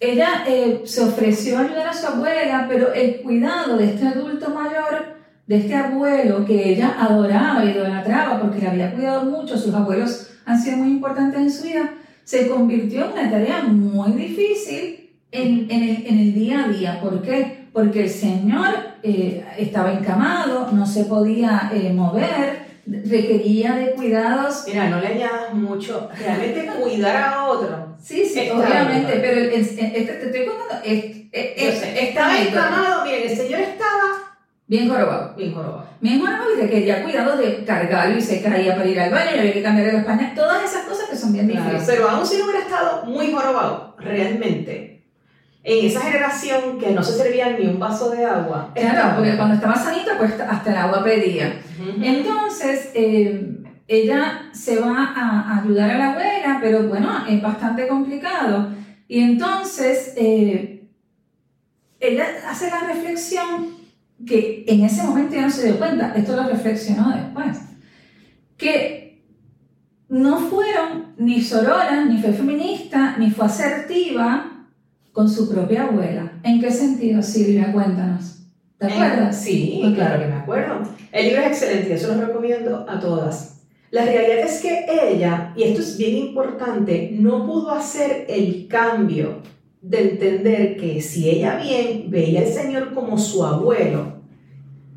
ella 0.00 0.44
eh, 0.46 0.82
se 0.84 1.02
ofreció 1.04 1.56
a 1.58 1.60
ayudar 1.62 1.86
a 1.88 1.94
su 1.94 2.06
abuela, 2.06 2.66
pero 2.68 2.92
el 2.92 3.20
cuidado 3.20 3.76
de 3.76 3.86
este 3.86 4.08
adulto 4.08 4.50
mayor 4.50 5.14
de 5.46 5.56
este 5.58 5.74
abuelo 5.74 6.44
que 6.44 6.70
ella 6.70 6.96
adoraba 6.98 7.64
y 7.64 7.70
idolatraba 7.70 8.40
porque 8.40 8.60
le 8.60 8.68
había 8.68 8.92
cuidado 8.94 9.24
mucho, 9.26 9.56
sus 9.58 9.74
abuelos 9.74 10.30
han 10.46 10.60
sido 10.60 10.78
muy 10.78 10.88
importantes 10.88 11.38
en 11.40 11.50
su 11.50 11.64
vida, 11.64 11.90
se 12.24 12.48
convirtió 12.48 13.04
en 13.06 13.12
una 13.12 13.30
tarea 13.30 13.62
muy 13.62 14.12
difícil 14.12 15.10
en, 15.30 15.70
en, 15.70 15.82
el, 15.82 16.06
en 16.06 16.18
el, 16.18 16.34
día 16.34 16.64
a 16.64 16.68
día. 16.68 17.00
¿Por 17.00 17.20
qué? 17.22 17.63
Porque 17.74 18.04
el 18.04 18.10
Señor 18.10 18.70
eh, 19.02 19.44
estaba 19.58 19.92
encamado, 19.92 20.70
no 20.72 20.86
se 20.86 21.04
podía 21.04 21.70
eh, 21.74 21.92
mover, 21.92 22.64
requería 22.86 23.74
de 23.74 23.90
cuidados. 23.90 24.64
Mira, 24.66 24.88
no 24.88 25.00
le 25.00 25.08
añadas 25.08 25.52
mucho, 25.52 26.08
realmente 26.18 26.66
cuidar 26.80 27.16
a 27.16 27.44
otro. 27.48 27.96
Sí, 28.00 28.24
sí, 28.24 28.48
obviamente, 28.48 29.18
pero 29.20 29.40
el, 29.40 29.48
el, 29.52 29.76
te 29.76 30.26
estoy 30.26 30.46
contando, 30.46 30.84
estaba 31.32 32.38
encamado, 32.40 33.04
miren, 33.04 33.28
el 33.28 33.36
Señor 33.36 33.60
estaba 33.60 34.24
Bien 34.66 34.88
jorobado. 34.88 35.34
Bien 35.36 35.52
jorobado. 35.52 35.86
Bien 36.00 36.20
jorobado 36.20 36.54
y 36.56 36.60
requería 36.62 37.02
cuidado 37.02 37.36
de 37.36 37.64
cargarlo 37.64 38.16
y 38.16 38.22
se 38.22 38.42
caía 38.42 38.74
para 38.74 38.88
ir 38.88 38.98
al 38.98 39.10
baño 39.10 39.30
y 39.36 39.38
había 39.38 39.52
que 39.52 39.62
cambiarle 39.62 39.92
los 39.92 40.04
pañales. 40.04 40.34
Todas 40.34 40.64
esas 40.64 40.86
cosas 40.86 41.08
que 41.08 41.16
son 41.16 41.32
bien 41.34 41.46
difíciles. 41.46 41.84
pero 41.86 42.08
aún 42.08 42.26
si 42.26 42.38
no 42.38 42.44
hubiera 42.44 42.60
estado 42.60 43.04
muy 43.04 43.30
jorobado, 43.30 43.94
realmente, 43.98 44.93
en 45.64 45.86
esa 45.86 46.00
generación 46.02 46.78
que 46.78 46.90
no 46.90 47.02
se 47.02 47.14
servía 47.14 47.56
ni 47.58 47.66
un 47.66 47.78
vaso 47.78 48.10
de 48.10 48.22
agua. 48.22 48.70
Claro, 48.74 49.16
porque 49.16 49.36
cuando 49.36 49.54
estaba 49.54 49.74
sanita, 49.74 50.18
pues 50.18 50.38
hasta 50.38 50.70
el 50.70 50.76
agua 50.76 51.02
pedía. 51.02 51.58
Entonces, 52.02 52.90
eh, 52.94 53.62
ella 53.88 54.50
se 54.52 54.78
va 54.78 55.14
a, 55.16 55.60
ayudar 55.60 55.90
a 55.90 55.98
la 55.98 56.12
abuela, 56.12 56.58
pero 56.60 56.82
bueno, 56.86 57.08
es 57.26 57.40
bastante 57.40 57.88
complicado. 57.88 58.74
Y 59.08 59.20
entonces, 59.20 60.12
eh, 60.18 60.86
ella 61.98 62.26
hace 62.46 62.68
la 62.68 62.80
reflexión 62.80 63.68
que 64.26 64.66
en 64.68 64.84
ese 64.84 65.02
momento 65.02 65.34
ya 65.34 65.42
no 65.42 65.50
se 65.50 65.66
dio 65.66 65.78
cuenta, 65.78 66.12
esto 66.14 66.36
lo 66.36 66.46
reflexionó 66.46 67.10
después, 67.10 67.58
que 68.58 69.24
no 70.10 70.38
fueron 70.38 71.14
ni 71.16 71.40
sorora, 71.40 72.04
ni 72.04 72.20
fue 72.20 72.32
feminista, 72.32 73.16
ni 73.18 73.30
fue 73.30 73.46
asertiva 73.46 74.53
con 75.14 75.30
su 75.30 75.48
propia 75.48 75.84
abuela. 75.84 76.32
¿En 76.42 76.60
qué 76.60 76.70
sentido, 76.70 77.22
Silvia? 77.22 77.72
Cuéntanos. 77.72 78.40
¿Te 78.78 78.86
acuerdas? 78.86 79.40
Sí, 79.40 79.80
claro 79.94 80.20
que 80.20 80.26
me 80.26 80.34
acuerdo. 80.34 80.82
El 81.12 81.26
libro 81.26 81.42
es 81.42 81.46
excelente, 81.46 81.94
eso 81.94 82.14
lo 82.14 82.26
recomiendo 82.26 82.84
a 82.88 82.98
todas. 82.98 83.62
La 83.92 84.04
realidad 84.04 84.40
es 84.40 84.60
que 84.60 84.86
ella, 84.90 85.54
y 85.56 85.62
esto 85.62 85.80
es 85.80 85.96
bien 85.96 86.16
importante, 86.16 87.10
no 87.12 87.46
pudo 87.46 87.70
hacer 87.70 88.26
el 88.28 88.66
cambio 88.66 89.38
de 89.80 90.10
entender 90.10 90.76
que 90.76 91.00
si 91.00 91.30
ella 91.30 91.60
bien 91.62 92.10
veía 92.10 92.40
al 92.40 92.48
Señor 92.48 92.92
como 92.92 93.16
su 93.16 93.44
abuelo, 93.44 94.14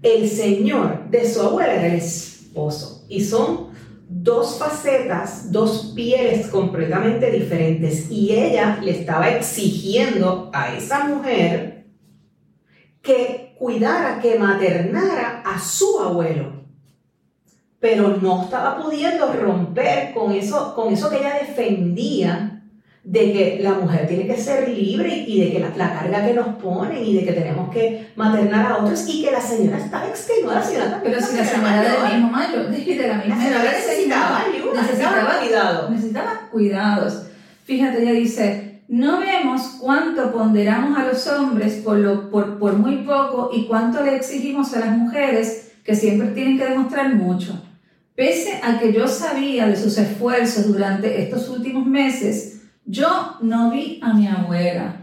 el 0.02 0.28
Señor 0.28 1.12
de 1.12 1.30
su 1.30 1.42
abuela 1.42 1.76
era 1.76 1.88
el 1.94 2.00
esposo. 2.00 3.06
Y 3.08 3.22
son 3.24 3.67
dos 4.10 4.58
facetas, 4.58 5.52
dos 5.52 5.94
pieles 5.96 6.48
completamente 6.48 7.30
diferentes. 7.32 8.10
Y 8.10 8.34
ella 8.34 8.80
le 8.82 8.92
estaba 8.92 9.30
exigiendo 9.30 10.50
a 10.54 10.74
esa 10.76 11.06
mujer 11.06 11.86
que 13.02 13.56
cuidara, 13.58 14.20
que 14.20 14.40
maternara 14.40 15.42
a 15.46 15.60
su 15.60 16.00
abuelo. 16.00 16.64
Pero 17.80 18.18
no 18.18 18.44
estaba 18.44 18.82
pudiendo 18.82 19.32
romper 19.34 20.14
con 20.14 20.32
eso, 20.32 20.74
con 20.76 20.94
eso 20.94 21.10
que 21.10 21.18
ella 21.18 21.40
defendía 21.40 22.57
de 23.08 23.32
que 23.32 23.60
la 23.62 23.72
mujer 23.72 24.06
tiene 24.06 24.28
que 24.28 24.36
ser 24.36 24.68
libre 24.68 25.24
y 25.26 25.40
de 25.40 25.52
que 25.54 25.60
la, 25.60 25.72
carga 25.72 26.26
que 26.28 26.34
nos 26.34 26.48
ponen 26.56 27.06
y 27.06 27.16
de 27.16 27.24
que 27.24 27.32
tenemos 27.32 27.70
que 27.70 28.10
maternar 28.18 28.70
a 28.70 28.78
otros 28.80 29.08
y 29.08 29.24
que 29.24 29.32
la 29.32 29.40
señora 29.40 29.78
estaba 29.78 30.10
extenuada, 30.10 30.60
la 30.60 30.66
señora 30.66 30.92
también. 30.92 31.14
Pero 31.14 31.26
si 31.26 31.38
la 31.38 31.46
señora 31.46 31.82
del 31.82 32.14
mismo 32.16 32.30
mayo, 32.30 32.64
de 32.66 33.08
la 33.08 33.18
misma 33.20 33.42
señora 33.42 33.64
necesitaba 33.64 34.42
ayuda, 34.42 34.82
necesitaba 34.82 35.40
cuidado. 35.40 35.90
Necesitaba 35.90 36.50
cuidados. 36.52 37.24
Fíjate, 37.64 38.02
ella 38.02 38.12
dice, 38.12 38.82
no 38.90 39.22
vemos 39.22 39.78
cuánto 39.80 40.34
ponderamos 40.34 41.00
a 41.00 41.06
los 41.06 41.26
hombres 41.28 41.76
por, 41.76 42.00
lo, 42.00 42.30
por, 42.30 42.60
por 42.60 42.74
muy 42.74 43.06
poco 43.06 43.52
y 43.54 43.68
cuánto 43.68 44.04
le 44.04 44.18
exigimos 44.18 44.74
a 44.74 44.82
las 44.82 44.98
mujeres 44.98 45.72
que 45.86 45.96
siempre 45.96 46.28
tienen 46.32 46.58
que 46.58 46.66
demostrar 46.66 47.16
mucho. 47.16 47.64
Pese 48.16 48.60
a 48.62 48.80
que 48.80 48.92
yo 48.92 49.08
sabía 49.08 49.66
de 49.68 49.78
sus 49.78 49.98
esfuerzos 49.98 50.68
durante 50.68 51.22
estos 51.22 51.48
últimos 51.48 51.86
meses, 51.86 52.57
yo 52.88 53.38
no 53.42 53.70
vi 53.70 54.00
a 54.02 54.14
mi 54.14 54.28
abuela. 54.28 54.96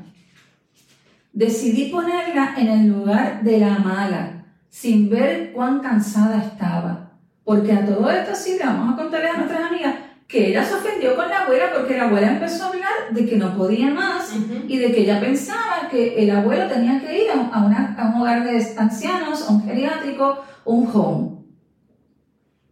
Decidí 1.33 1.91
ponerla 1.91 2.55
en 2.57 2.69
el 2.69 2.89
lugar 2.89 3.43
de 3.43 3.59
la 3.59 3.79
mala, 3.79 4.47
sin 4.69 5.09
ver 5.09 5.53
cuán 5.53 5.81
cansada 5.81 6.43
estaba. 6.43 7.13
Porque 7.45 7.73
a 7.73 7.85
todo 7.85 8.11
esto 8.11 8.35
sí 8.35 8.57
le 8.59 8.65
vamos 8.65 8.95
a 8.95 8.97
contarle 8.97 9.29
a 9.29 9.37
nuestras 9.37 9.71
amigas 9.71 9.95
que 10.27 10.49
ella 10.49 10.65
se 10.65 10.75
ofendió 10.75 11.15
con 11.15 11.29
la 11.29 11.43
abuela 11.43 11.67
porque 11.75 11.97
la 11.97 12.05
abuela 12.05 12.33
empezó 12.33 12.65
a 12.65 12.69
hablar 12.69 12.93
de 13.11 13.27
que 13.27 13.37
no 13.37 13.55
podía 13.57 13.91
más 13.91 14.35
y 14.67 14.79
de 14.79 14.91
que 14.91 15.03
ella 15.03 15.21
pensaba 15.21 15.89
que 15.91 16.23
el 16.23 16.31
abuelo 16.31 16.67
tenía 16.67 16.99
que 16.99 17.25
ir 17.25 17.31
a, 17.31 17.55
a 17.55 18.09
un 18.09 18.21
hogar 18.21 18.43
de 18.45 18.67
ancianos, 18.79 19.47
a 19.47 19.53
un 19.53 19.65
geriátrico 19.65 20.43
un 20.65 20.91
home. 20.93 21.35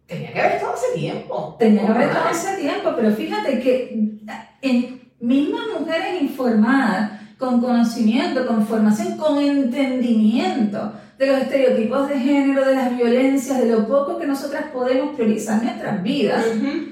Tenía 0.07 0.33
que 0.33 0.39
haber 0.39 0.51
estado 0.53 0.73
hace 0.73 0.99
tiempo. 0.99 1.55
Tenía 1.59 1.85
que 1.85 1.91
haber 1.91 2.07
estado 2.07 2.29
hace 2.29 2.57
tiempo, 2.57 2.93
pero 2.95 3.11
fíjate 3.11 3.59
que 3.59 4.19
en, 4.61 5.02
mismas 5.23 5.61
mujeres 5.79 6.21
informadas, 6.21 7.21
con 7.37 7.61
conocimiento, 7.61 8.45
con 8.45 8.67
formación, 8.67 9.17
con 9.17 9.37
entendimiento 9.37 10.93
de 11.17 11.27
los 11.27 11.37
estereotipos 11.41 12.09
de 12.09 12.19
género, 12.19 12.65
de 12.65 12.75
las 12.75 12.95
violencias, 12.95 13.59
de 13.59 13.71
lo 13.71 13.87
poco 13.87 14.17
que 14.19 14.27
nosotras 14.27 14.65
podemos 14.73 15.15
priorizar 15.15 15.59
en 15.59 15.67
nuestras 15.67 16.03
vidas, 16.03 16.45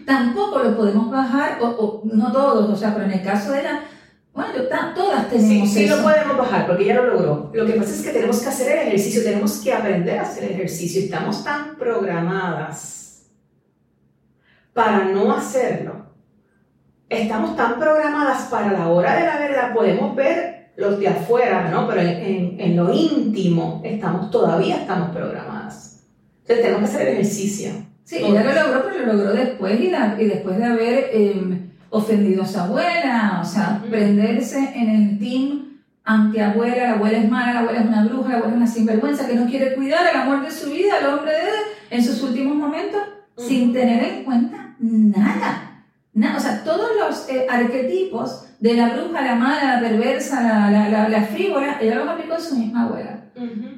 tampoco 0.05 0.59
lo 0.59 0.77
podemos 0.77 1.11
bajar, 1.11 1.57
o, 1.61 2.01
no 2.05 2.31
todos, 2.31 2.69
o 2.69 2.75
sea, 2.75 2.93
pero 2.93 3.05
en 3.05 3.11
el 3.11 3.23
caso 3.23 3.51
de 3.51 3.63
la... 3.63 3.81
Bueno, 4.33 4.53
todas 4.95 5.29
tenemos 5.29 5.69
sí, 5.69 5.79
sí 5.83 5.87
lo 5.87 6.01
podemos 6.01 6.37
bajar 6.37 6.65
porque 6.65 6.85
ya 6.85 6.95
lo 6.95 7.07
logró. 7.07 7.51
Lo 7.53 7.65
que 7.65 7.73
pasa 7.73 7.91
es 7.91 8.01
que 8.01 8.11
tenemos 8.11 8.39
que 8.39 8.47
hacer 8.47 8.71
el 8.71 8.87
ejercicio, 8.87 9.23
tenemos 9.23 9.57
que 9.57 9.73
aprender 9.73 10.19
a 10.19 10.21
hacer 10.21 10.45
el 10.45 10.51
ejercicio. 10.51 11.01
Estamos 11.01 11.43
tan 11.43 11.75
programadas 11.75 13.29
para 14.73 15.03
no 15.03 15.33
hacerlo 15.33 16.10
estamos 17.11 17.57
tan 17.57 17.77
programadas 17.77 18.43
para 18.43 18.71
la 18.71 18.87
hora 18.87 19.15
de 19.15 19.25
la 19.25 19.37
verdad, 19.37 19.73
podemos 19.73 20.15
ver 20.15 20.71
los 20.77 20.97
de 20.97 21.09
afuera, 21.09 21.69
¿no? 21.69 21.85
Pero 21.87 22.01
en, 22.01 22.55
en, 22.57 22.75
lo 22.77 22.93
íntimo 22.93 23.81
estamos, 23.83 24.31
todavía 24.31 24.77
estamos 24.77 25.09
programadas. 25.09 26.05
Entonces 26.41 26.65
tenemos 26.65 26.89
que 26.89 26.95
hacer 26.95 27.07
el 27.07 27.13
ejercicio. 27.15 27.71
Sí, 28.05 28.17
ella 28.17 28.43
lo 28.43 28.53
logró, 28.53 28.89
pero 28.89 29.05
lo 29.07 29.13
logró 29.13 29.33
después 29.33 29.79
y, 29.79 29.87
y 29.87 30.25
después 30.25 30.57
de 30.57 30.65
haber 30.65 31.09
em, 31.11 31.71
ofendido 31.89 32.43
a 32.43 32.47
su 32.47 32.59
abuela, 32.59 33.39
o 33.41 33.45
sea, 33.45 33.83
prenderse 33.89 34.71
en 34.73 34.89
el 34.89 35.19
team 35.19 35.81
anti-abuela, 36.05 36.83
la 36.83 36.93
abuela 36.93 37.17
es 37.17 37.29
mala, 37.29 37.53
la 37.53 37.59
abuela 37.59 37.81
es 37.81 37.87
una 37.87 38.05
bruja, 38.05 38.29
la 38.29 38.37
abuela 38.37 38.53
es 38.53 38.57
una 38.57 38.67
sinvergüenza 38.67 39.27
que 39.27 39.35
no 39.35 39.47
quiere 39.47 39.75
cuidar 39.75 40.07
al 40.07 40.21
amor 40.21 40.45
de 40.45 40.51
su 40.51 40.71
vida, 40.71 40.93
al 40.99 41.13
hombre 41.13 41.31
de 41.33 41.95
en 41.95 42.03
sus 42.03 42.23
últimos 42.23 42.55
momentos, 42.55 43.01
sin 43.37 43.73
tener 43.73 44.01
en 44.01 44.23
cuenta 44.23 44.75
nada 44.79 45.70
o 46.13 46.39
sea, 46.39 46.63
todos 46.63 46.89
los 46.99 47.29
eh, 47.29 47.45
arquetipos 47.49 48.45
de 48.59 48.73
la 48.73 48.89
bruja, 48.89 49.21
la 49.21 49.35
mala, 49.35 49.75
la 49.75 49.79
perversa, 49.79 50.41
la, 50.41 50.89
la, 50.89 51.09
la, 51.09 51.21
frívola, 51.23 51.77
ella 51.81 51.95
los 51.95 52.07
aplicó 52.07 52.35
en 52.35 52.41
su 52.41 52.55
misma 52.55 52.83
abuela. 52.83 53.17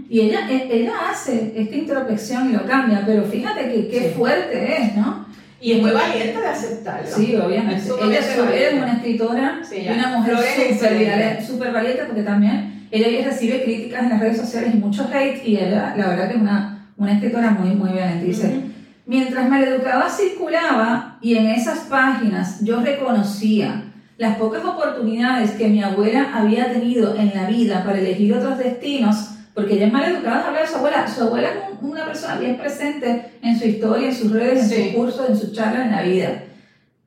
Y 0.10 0.20
ella, 0.20 0.50
e, 0.50 0.68
ella 0.70 0.94
hace 1.10 1.54
esta 1.56 1.76
introspección 1.76 2.50
y 2.50 2.54
lo 2.54 2.66
cambia, 2.66 3.04
pero 3.06 3.24
fíjate 3.24 3.72
que 3.72 3.88
qué 3.88 4.14
fuerte 4.16 4.82
es, 4.82 4.96
¿no? 4.96 5.26
Y 5.62 5.74
es 5.74 5.82
muy 5.82 5.92
valiente 5.92 6.42
de 6.42 6.48
aceptarlo. 6.48 7.16
Sí, 7.16 7.36
obviamente. 7.36 7.90
ella 8.04 8.20
es 8.20 8.74
una 8.74 8.94
escritora 8.94 9.62
y 9.72 9.88
una 9.88 10.18
mujer 10.18 10.36
súper 11.48 11.72
valiente 11.72 12.04
porque 12.06 12.24
también 12.24 12.88
ella 12.92 13.26
recibe 13.26 13.64
críticas 13.64 14.04
en 14.04 14.10
las 14.10 14.20
redes 14.20 14.38
sociales 14.38 14.76
y 14.76 14.78
mucho 14.78 15.10
hate 15.12 15.48
y 15.48 15.56
ella, 15.56 15.96
la 15.96 16.08
verdad 16.10 16.28
que 16.28 16.36
es 16.36 16.42
una, 16.42 16.90
una 16.98 17.14
escritora 17.14 17.52
muy, 17.52 17.70
muy 17.76 17.92
valiente. 17.92 18.26
Dice, 18.26 18.62
Mientras 19.06 19.50
Maleducada 19.50 20.10
circulaba 20.10 21.18
y 21.22 21.36
en 21.36 21.48
esas 21.48 21.80
páginas 21.80 22.62
yo 22.62 22.82
reconocía 22.82 23.84
las 24.18 24.38
pocas 24.38 24.64
oportunidades 24.64 25.52
que 25.52 25.68
mi 25.68 25.84
abuela 25.84 26.32
había 26.34 26.72
tenido 26.72 27.16
en 27.16 27.34
la 27.36 27.48
vida 27.48 27.84
para 27.84 28.00
elegir 28.00 28.34
otros 28.34 28.58
destinos, 28.58 29.32
porque 29.54 29.74
ella 29.74 29.88
es 29.88 29.94
maleducada 29.94 30.48
habla 30.48 30.62
de 30.62 30.68
su 30.68 30.76
abuela. 30.78 31.08
Su 31.08 31.24
abuela 31.24 31.50
es 31.50 31.56
una 31.82 32.06
persona 32.06 32.36
bien 32.36 32.58
presente 32.58 33.34
en 33.42 33.60
su 33.60 33.68
historia, 33.68 34.08
en 34.08 34.16
sus 34.16 34.32
redes, 34.32 34.72
en 34.72 34.86
sus 34.86 34.96
cursos, 34.96 35.30
en 35.30 35.38
sus 35.38 35.52
charlas 35.52 35.88
en 35.88 35.92
la 35.92 36.02
vida. 36.04 36.44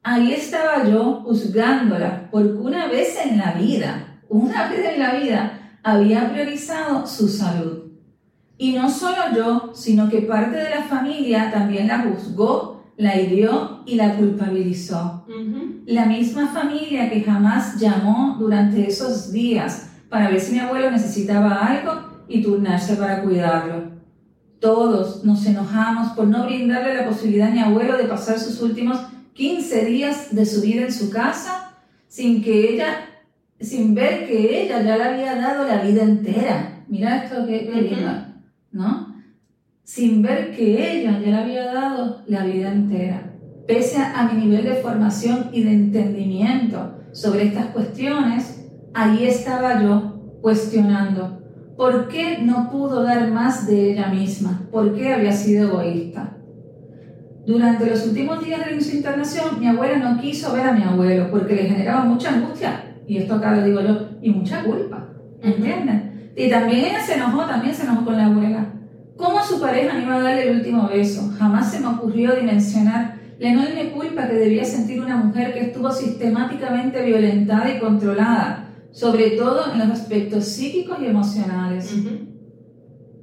Ahí 0.03 0.33
estaba 0.33 0.85
yo 0.85 1.23
juzgándola, 1.25 2.29
porque 2.31 2.53
una 2.53 2.87
vez 2.89 3.19
en 3.25 3.39
la 3.39 3.53
vida, 3.53 4.21
una 4.29 4.69
vez 4.69 4.95
en 4.95 5.01
la 5.01 5.15
vida, 5.15 5.79
había 5.83 6.31
priorizado 6.31 7.07
su 7.07 7.29
salud. 7.29 7.85
Y 8.59 8.73
no 8.73 8.89
solo 8.91 9.17
yo, 9.35 9.73
sino 9.75 10.09
que 10.09 10.23
parte 10.23 10.57
de 10.57 10.71
la 10.71 10.85
familia 10.85 11.51
también 11.51 11.89
la 11.89 12.01
juzgó, 12.01 12.85
la 12.97 13.21
hirió 13.21 13.83
y 13.85 13.97
la 13.97 14.17
culpabilizó. 14.17 15.25
La 15.85 16.07
misma 16.07 16.49
familia 16.49 17.11
que 17.11 17.23
jamás 17.23 17.79
llamó 17.79 18.37
durante 18.39 18.87
esos 18.89 19.31
días 19.31 19.91
para 20.09 20.31
ver 20.31 20.41
si 20.41 20.53
mi 20.53 20.59
abuelo 20.61 20.91
necesitaba 20.91 21.67
algo 21.67 22.25
y 22.29 22.43
turnarse 22.43 22.97
para 22.97 23.23
cuidarlo. 23.23 23.95
todos 24.59 25.23
nos 25.23 25.45
enojamos 25.47 26.13
por 26.13 26.27
no 26.27 26.47
brindarle 26.47 26.95
la 26.95 27.07
posibilidad 27.07 27.49
a 27.49 27.53
mi 27.53 27.61
abuelo 27.61 27.97
de 27.99 28.05
pasar 28.05 28.39
sus 28.39 28.61
últimos 28.63 28.99
15 29.35 29.85
días 29.85 30.35
de 30.35 30.47
su 30.47 30.63
vida 30.63 30.87
en 30.87 30.93
su 30.93 31.11
casa 31.11 31.67
sin 32.09 32.43
que 32.43 32.73
ella, 32.73 33.11
sin 33.61 33.95
ver 33.95 34.27
que 34.27 34.63
ella 34.63 34.83
ya 34.83 34.97
le 34.97 35.05
había 35.05 35.35
dado 35.37 35.69
la 35.69 35.83
vida 35.83 36.03
entera. 36.03 36.83
Mira 36.89 37.25
esto 37.25 37.47
que, 37.47 37.71
lindo, 37.71 38.11
¿no? 38.77 39.15
Sin 39.83 40.23
ver 40.23 40.55
que 40.55 41.01
ella 41.01 41.19
ya 41.19 41.31
le 41.31 41.37
había 41.37 41.73
dado 41.73 42.23
la 42.27 42.45
vida 42.45 42.73
entera. 42.73 43.33
Pese 43.67 43.99
a 43.99 44.29
mi 44.31 44.45
nivel 44.45 44.65
de 44.65 44.75
formación 44.75 45.49
y 45.53 45.63
de 45.63 45.73
entendimiento 45.73 46.99
sobre 47.13 47.45
estas 47.45 47.67
cuestiones, 47.67 48.69
ahí 48.95 49.27
estaba 49.27 49.83
yo 49.83 50.39
cuestionando 50.41 51.43
por 51.77 52.09
qué 52.09 52.39
no 52.43 52.71
pudo 52.71 53.03
dar 53.03 53.31
más 53.31 53.67
de 53.67 53.93
ella 53.93 54.09
misma, 54.09 54.69
por 54.71 54.95
qué 54.95 55.13
había 55.13 55.33
sido 55.33 55.69
egoísta. 55.69 56.37
Durante 57.47 57.87
los 57.89 58.07
últimos 58.07 58.45
días 58.45 58.67
de 58.67 58.81
su 58.81 58.97
internación, 58.97 59.61
mi 59.61 59.69
abuela 59.69 59.99
no 59.99 60.21
quiso 60.21 60.53
ver 60.53 60.67
a 60.67 60.73
mi 60.73 60.83
abuelo 60.83 61.31
porque 61.31 61.55
le 61.55 61.65
generaba 61.65 62.05
mucha 62.05 62.35
angustia, 62.35 62.97
y 63.07 63.19
esto 63.19 63.35
acá 63.35 63.55
lo 63.55 63.65
digo 63.65 63.81
yo, 63.81 64.09
y 64.21 64.31
mucha 64.31 64.65
culpa, 64.65 65.09
¿entienden? 65.43 66.06
Y 66.37 66.51
también 66.51 66.85
ella 66.85 67.01
se 67.01 67.15
enojó, 67.15 67.47
también 67.47 67.75
se 67.75 67.85
enojó 67.85 68.05
con 68.05 68.17
la 68.17 68.27
abuela. 68.27 68.67
¿Cómo 69.17 69.43
su 69.43 69.59
pareja 69.59 69.95
no 69.95 70.03
iba 70.03 70.17
a 70.17 70.23
darle 70.23 70.51
el 70.51 70.59
último 70.59 70.87
beso? 70.89 71.33
Jamás 71.39 71.73
se 71.73 71.81
me 71.81 71.87
ocurrió 71.87 72.37
dimensionar 72.37 73.17
la 73.39 73.49
enorme 73.49 73.91
culpa 73.93 74.29
que 74.29 74.35
debía 74.35 74.65
sentir 74.65 75.01
una 75.01 75.17
mujer 75.17 75.55
que 75.55 75.61
estuvo 75.61 75.91
sistemáticamente 75.91 77.03
violentada 77.03 77.75
y 77.75 77.79
controlada, 77.79 78.69
sobre 78.93 79.31
todo 79.31 79.73
en 79.73 79.79
los 79.79 79.91
aspectos 79.91 80.45
psíquicos 80.45 80.99
y 81.01 81.07
emocionales. 81.07 81.95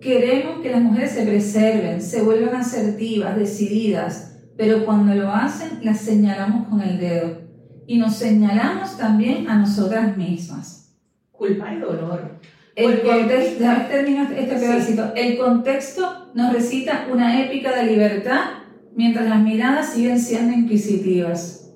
Queremos 0.02 0.62
que 0.62 0.72
las 0.72 0.82
mujeres 0.82 1.12
se 1.12 1.26
preserven, 1.26 2.02
se 2.02 2.24
vuelvan 2.24 2.56
asertivas, 2.56 3.38
decididas, 3.38 4.40
pero 4.58 4.86
cuando 4.86 5.14
lo 5.14 5.32
hacen 5.32 5.80
las 5.84 6.00
señalamos 6.00 6.68
con 6.68 6.82
el 6.82 7.00
dedo 7.00 7.42
y 7.88 7.98
nos 7.98 8.16
señalamos 8.16 8.98
también 8.98 9.48
a 9.50 9.58
nosotras 9.58 10.18
mismas. 10.18 10.96
Culpa 11.32 11.74
y 11.74 11.80
dolor. 11.80 12.40
El 12.76 13.02
contexto, 13.02 13.64
este 13.64 14.56
pedacito. 14.56 15.14
El 15.16 15.38
contexto 15.38 16.32
nos 16.34 16.54
recita 16.54 17.08
una 17.12 17.44
épica 17.44 17.76
de 17.76 17.86
libertad 17.86 18.42
mientras 18.96 19.30
las 19.30 19.40
miradas 19.42 19.94
siguen 19.94 20.20
siendo 20.20 20.54
inquisitivas. 20.54 21.72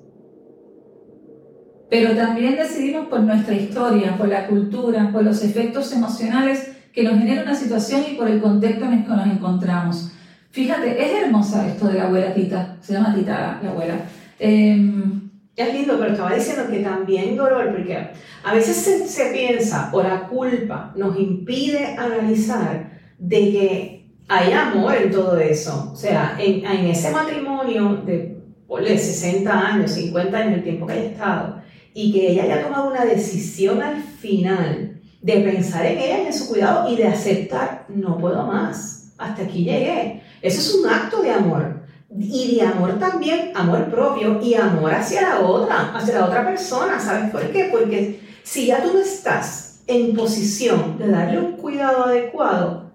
Pero 1.88 2.14
también 2.16 2.56
decidimos 2.56 3.06
por 3.06 3.20
nuestra 3.20 3.54
historia, 3.54 4.16
por 4.16 4.28
la 4.28 4.46
cultura, 4.46 5.10
por 5.12 5.22
los 5.22 5.42
efectos 5.42 5.92
emocionales 5.92 6.72
que 6.92 7.02
nos 7.02 7.18
genera 7.18 7.42
una 7.42 7.54
situación 7.54 8.02
y 8.10 8.14
por 8.16 8.28
el 8.28 8.40
contexto 8.40 8.84
en 8.84 8.92
el 8.92 9.04
que 9.04 9.10
nos 9.10 9.26
encontramos. 9.26 10.12
Fíjate, 10.50 11.02
es 11.02 11.22
hermosa 11.22 11.66
esto 11.68 11.86
de 11.86 11.94
la 11.94 12.04
abuela 12.06 12.34
Tita, 12.34 12.76
se 12.80 12.94
llama 12.94 13.14
Tita 13.14 13.60
la 13.62 13.70
abuela. 13.70 13.94
Em, 14.38 15.27
es 15.58 15.74
lindo, 15.74 15.98
pero 15.98 16.12
estaba 16.12 16.34
diciendo 16.34 16.70
que 16.70 16.78
también 16.78 17.36
dolor, 17.36 17.72
porque 17.72 18.10
a 18.44 18.54
veces 18.54 18.76
se, 19.10 19.26
piensa 19.32 19.90
o 19.92 20.02
la 20.02 20.28
culpa 20.28 20.92
nos 20.96 21.18
impide 21.18 21.96
analizar 21.96 23.00
de 23.18 23.38
que 23.38 24.10
hay 24.28 24.52
amor 24.52 24.94
en 24.94 25.10
todo 25.10 25.36
eso. 25.38 25.90
O 25.92 25.96
sea, 25.96 26.36
en, 26.38 26.64
en 26.64 26.86
ese 26.86 27.10
matrimonio 27.10 28.02
de, 28.06 28.38
de 28.68 28.98
60 28.98 29.50
años, 29.52 29.90
50 29.90 30.38
años, 30.38 30.54
el 30.58 30.64
tiempo 30.64 30.86
que 30.86 30.92
haya 30.92 31.10
estado, 31.10 31.62
y 31.92 32.12
que 32.12 32.30
ella 32.30 32.44
haya 32.44 32.62
tomado 32.62 32.90
una 32.90 33.04
decisión 33.04 33.82
al 33.82 34.02
final 34.02 35.00
de 35.20 35.40
pensar 35.40 35.84
en 35.84 35.98
ella 35.98 36.22
y 36.22 36.26
en 36.26 36.32
su 36.32 36.48
cuidado 36.48 36.88
y 36.88 36.96
de 36.96 37.08
aceptar, 37.08 37.86
no 37.88 38.18
puedo 38.18 38.46
más, 38.46 39.12
hasta 39.18 39.42
aquí 39.42 39.64
llegué. 39.64 40.22
Eso 40.40 40.60
es 40.60 40.74
un 40.74 40.88
acto 40.88 41.20
de 41.22 41.32
amor. 41.32 41.77
Y 42.10 42.56
de 42.56 42.62
amor 42.62 42.98
también, 42.98 43.52
amor 43.54 43.90
propio 43.90 44.40
y 44.42 44.54
amor 44.54 44.92
hacia 44.94 45.22
la 45.22 45.40
otra, 45.40 45.92
hacia 45.94 46.18
la 46.18 46.24
otra 46.24 46.44
persona. 46.44 46.98
¿Sabes 46.98 47.30
por 47.30 47.42
qué? 47.50 47.68
Porque 47.70 48.20
si 48.42 48.66
ya 48.66 48.82
tú 48.82 48.94
no 48.94 49.00
estás 49.00 49.82
en 49.86 50.14
posición 50.14 50.98
de 50.98 51.08
darle 51.08 51.38
un 51.38 51.52
cuidado 51.52 52.04
adecuado, 52.04 52.92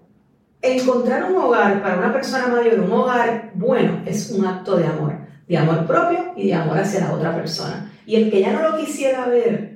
encontrar 0.60 1.30
un 1.30 1.36
hogar 1.36 1.82
para 1.82 1.98
una 1.98 2.12
persona 2.12 2.48
mayor, 2.48 2.80
un 2.80 2.92
hogar 2.92 3.52
bueno, 3.54 4.00
es 4.06 4.30
un 4.30 4.46
acto 4.46 4.76
de 4.76 4.86
amor, 4.86 5.14
de 5.46 5.58
amor 5.58 5.86
propio 5.86 6.32
y 6.36 6.48
de 6.48 6.54
amor 6.54 6.78
hacia 6.78 7.00
la 7.00 7.12
otra 7.12 7.34
persona. 7.34 7.92
Y 8.06 8.16
el 8.16 8.30
que 8.30 8.40
ya 8.40 8.52
no 8.52 8.68
lo 8.68 8.76
quisiera 8.76 9.26
ver 9.26 9.74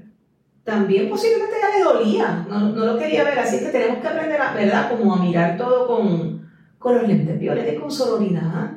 también 0.68 1.08
posiblemente 1.08 1.56
ya 1.62 1.78
le 1.78 1.84
dolía, 1.84 2.46
no, 2.46 2.60
no, 2.60 2.84
lo 2.84 2.98
quería 2.98 3.24
ver, 3.24 3.38
así 3.38 3.58
que 3.58 3.70
tenemos 3.70 3.98
que 3.98 4.08
aprender, 4.08 4.38
a, 4.38 4.52
¿verdad? 4.52 4.90
Como 4.90 5.14
a 5.14 5.22
mirar 5.22 5.56
todo 5.56 5.86
con, 5.86 6.46
con 6.78 6.94
los 6.94 7.08
lentes 7.08 7.38
violetas 7.40 7.72
y 7.72 7.78
con 7.78 7.90
sororidad. 7.90 8.72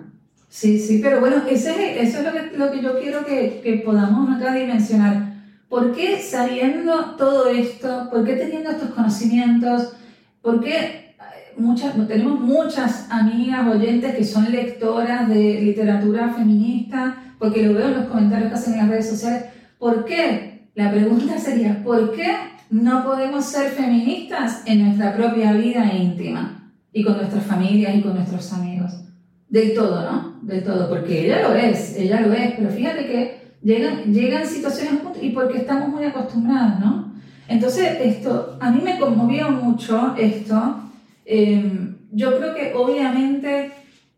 Sí, 0.51 0.77
sí, 0.79 0.99
pero 1.01 1.21
bueno, 1.21 1.43
ese, 1.49 2.01
eso 2.03 2.17
es 2.19 2.25
lo 2.25 2.31
que, 2.33 2.57
lo 2.57 2.71
que 2.71 2.81
yo 2.81 2.99
quiero 2.99 3.25
que, 3.25 3.61
que 3.63 3.75
podamos 3.85 4.29
acá 4.35 4.53
dimensionar. 4.53 5.31
¿Por 5.69 5.93
qué 5.93 6.21
sabiendo 6.21 7.15
todo 7.15 7.49
esto, 7.49 8.09
por 8.11 8.25
qué 8.25 8.33
teniendo 8.33 8.69
estos 8.71 8.89
conocimientos, 8.89 9.93
por 10.41 10.61
qué 10.61 10.75
eh, 10.75 11.13
muchas, 11.55 11.95
tenemos 12.05 12.41
muchas 12.41 13.09
amigas 13.09 13.65
oyentes 13.65 14.13
que 14.13 14.25
son 14.25 14.51
lectoras 14.51 15.29
de 15.29 15.61
literatura 15.61 16.33
feminista, 16.33 17.33
porque 17.39 17.65
lo 17.65 17.73
veo 17.73 17.87
en 17.87 18.01
los 18.01 18.07
comentarios 18.07 18.49
que 18.49 18.55
hacen 18.55 18.73
en 18.73 18.79
las 18.79 18.89
redes 18.89 19.09
sociales, 19.09 19.45
¿por 19.79 20.03
qué 20.03 20.67
la 20.75 20.91
pregunta 20.91 21.39
sería, 21.39 21.81
¿por 21.81 22.11
qué 22.11 22.29
no 22.69 23.05
podemos 23.05 23.45
ser 23.45 23.71
feministas 23.71 24.63
en 24.65 24.83
nuestra 24.83 25.15
propia 25.15 25.53
vida 25.53 25.93
íntima 25.93 26.73
y 26.91 27.05
con 27.05 27.15
nuestras 27.15 27.45
familias 27.45 27.95
y 27.95 28.01
con 28.01 28.15
nuestros 28.15 28.51
amigos? 28.51 29.10
Del 29.51 29.73
todo, 29.73 30.01
¿no? 30.01 30.39
Del 30.43 30.63
todo, 30.63 30.87
porque 30.87 31.25
ella 31.25 31.41
lo 31.41 31.53
es, 31.53 31.97
ella 31.97 32.21
lo 32.21 32.31
es, 32.31 32.53
pero 32.57 32.69
fíjate 32.69 33.05
que 33.05 33.41
llegan, 33.61 34.13
llegan 34.13 34.47
situaciones 34.47 35.01
y 35.21 35.31
porque 35.31 35.57
estamos 35.57 35.89
muy 35.89 36.05
acostumbradas, 36.05 36.79
¿no? 36.79 37.13
Entonces, 37.49 37.97
esto, 38.01 38.57
a 38.61 38.71
mí 38.71 38.81
me 38.81 38.97
conmovió 38.97 39.51
mucho 39.51 40.15
esto. 40.17 40.79
Em, 41.25 41.97
yo 42.13 42.37
creo 42.37 42.55
que 42.55 42.73
obviamente 42.73 43.73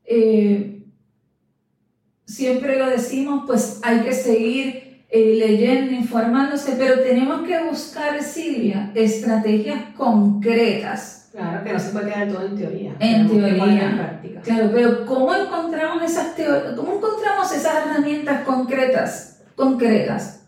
eh, 0.06 0.84
siempre 2.28 2.78
lo 2.78 2.92
decimos, 2.92 3.46
pues 3.48 3.80
hay 3.82 4.02
que 4.02 4.14
seguir 4.14 5.04
eh, 5.10 5.36
leyendo, 5.36 5.94
informándose, 5.94 6.76
pero 6.78 7.02
tenemos 7.02 7.42
que 7.48 7.64
buscar, 7.64 8.22
Silvia, 8.22 8.92
estrategias 8.94 9.96
concretas. 9.98 11.23
Claro, 11.34 11.64
que 11.64 11.74
no 11.74 11.80
se 11.80 11.90
puede 11.90 12.14
quedar 12.14 12.28
todo 12.28 12.46
en 12.46 12.56
teoría. 12.56 12.96
En 13.00 13.28
teoría. 13.28 13.90
En 13.90 13.98
práctica. 13.98 14.42
Claro, 14.42 14.70
pero 14.72 15.06
¿cómo 15.08 15.34
encontramos 15.34 16.04
esas 16.04 16.36
¿Cómo 16.76 16.94
encontramos 16.94 17.52
esas 17.52 17.74
herramientas 17.88 18.44
concretas? 18.44 19.42
Concretas. 19.56 20.46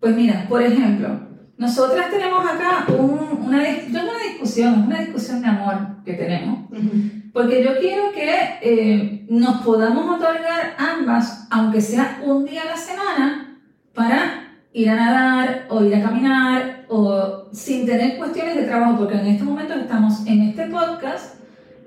Pues 0.00 0.16
mira, 0.16 0.44
por 0.48 0.62
ejemplo, 0.62 1.20
nosotras 1.56 2.10
tenemos 2.10 2.44
acá 2.44 2.86
un, 2.88 3.44
una, 3.46 3.58
una 3.58 4.18
discusión, 4.28 4.86
una 4.86 4.98
discusión 4.98 5.40
de 5.42 5.46
amor 5.46 6.02
que 6.04 6.14
tenemos. 6.14 6.70
Porque 7.32 7.62
yo 7.62 7.78
quiero 7.78 8.10
que 8.12 8.58
eh, 8.62 9.26
nos 9.30 9.62
podamos 9.62 10.16
otorgar 10.16 10.74
ambas, 10.76 11.46
aunque 11.50 11.80
sea 11.80 12.20
un 12.24 12.44
día 12.44 12.62
a 12.62 12.66
la 12.66 12.76
semana, 12.76 13.58
para 13.94 14.45
ir 14.76 14.90
a 14.90 14.94
nadar 14.94 15.64
o 15.70 15.82
ir 15.82 15.94
a 15.94 16.02
caminar 16.02 16.84
o 16.88 17.48
sin 17.50 17.86
tener 17.86 18.18
cuestiones 18.18 18.56
de 18.56 18.64
trabajo, 18.64 18.98
porque 18.98 19.14
en 19.14 19.28
este 19.28 19.42
momento 19.42 19.72
estamos 19.72 20.26
en 20.26 20.42
este 20.42 20.66
podcast, 20.66 21.36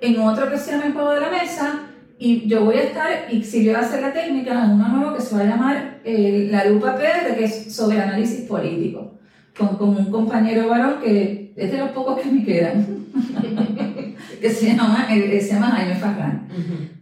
en 0.01 0.19
otro 0.19 0.49
que 0.49 0.57
se 0.57 0.71
llama 0.71 0.87
El 0.87 0.93
Juego 0.93 1.11
de 1.11 1.21
la 1.21 1.29
Mesa, 1.29 1.81
y 2.17 2.47
yo 2.47 2.65
voy 2.65 2.77
a 2.77 2.83
estar, 2.83 3.27
y 3.29 3.43
si 3.43 3.63
voy 3.63 3.75
a 3.75 3.81
hacer 3.81 4.01
la 4.01 4.11
técnica, 4.11 4.65
en 4.65 4.71
uno 4.71 4.87
nuevo 4.87 5.15
que 5.15 5.21
se 5.21 5.35
va 5.35 5.41
a 5.41 5.45
llamar 5.45 5.99
eh, 6.03 6.47
La 6.49 6.65
Lupa 6.65 6.95
PR, 6.95 7.35
que 7.35 7.43
es 7.43 7.75
sobre 7.75 8.01
análisis 8.01 8.47
político, 8.47 9.19
con, 9.55 9.77
con 9.77 9.89
un 9.89 10.09
compañero 10.09 10.67
varón 10.67 10.95
que 10.99 11.53
es 11.55 11.71
de 11.71 11.77
los 11.77 11.91
pocos 11.91 12.19
que 12.19 12.31
me 12.31 12.43
quedan, 12.43 12.87
que 14.41 14.49
se 14.49 14.65
llama, 14.65 15.05
eh, 15.11 15.39
se 15.39 15.53
llama 15.53 15.67
Jaime 15.67 15.95
Farrán. 15.95 16.47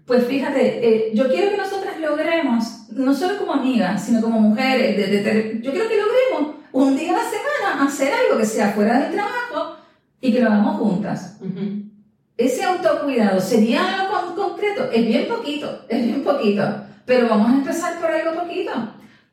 Pues 0.08 0.26
fíjate, 0.26 0.88
eh, 0.88 1.12
yo 1.14 1.28
quiero 1.28 1.52
que 1.52 1.58
nosotras 1.58 2.00
logremos, 2.00 2.90
no 2.92 3.14
solo 3.14 3.38
como 3.38 3.52
amigas, 3.52 4.06
sino 4.06 4.22
como 4.22 4.40
mujeres, 4.40 4.96
de, 4.96 5.60
yo 5.62 5.72
quiero 5.72 5.90
que 5.90 5.98
logremos 5.98 6.56
un 6.72 6.96
día 6.96 7.12
a 7.12 7.18
la 7.18 7.24
semana 7.30 7.86
hacer 7.86 8.14
algo 8.14 8.40
que 8.40 8.46
sea 8.46 8.72
fuera 8.72 9.00
del 9.00 9.12
trabajo 9.12 9.76
y 10.22 10.32
que 10.32 10.40
lo 10.40 10.48
hagamos 10.48 10.78
juntas. 10.78 11.38
Ese 12.38 12.64
autocuidado 12.64 13.42
sería 13.42 14.00
algo 14.00 14.34
concreto, 14.34 14.90
es 14.94 15.06
bien 15.06 15.28
poquito, 15.28 15.86
es 15.90 16.06
bien 16.06 16.24
poquito, 16.24 16.64
pero 17.06 17.28
vamos 17.28 17.52
a 17.52 17.56
empezar 17.56 18.00
por 18.00 18.10
algo 18.10 18.42
poquito. 18.42 18.72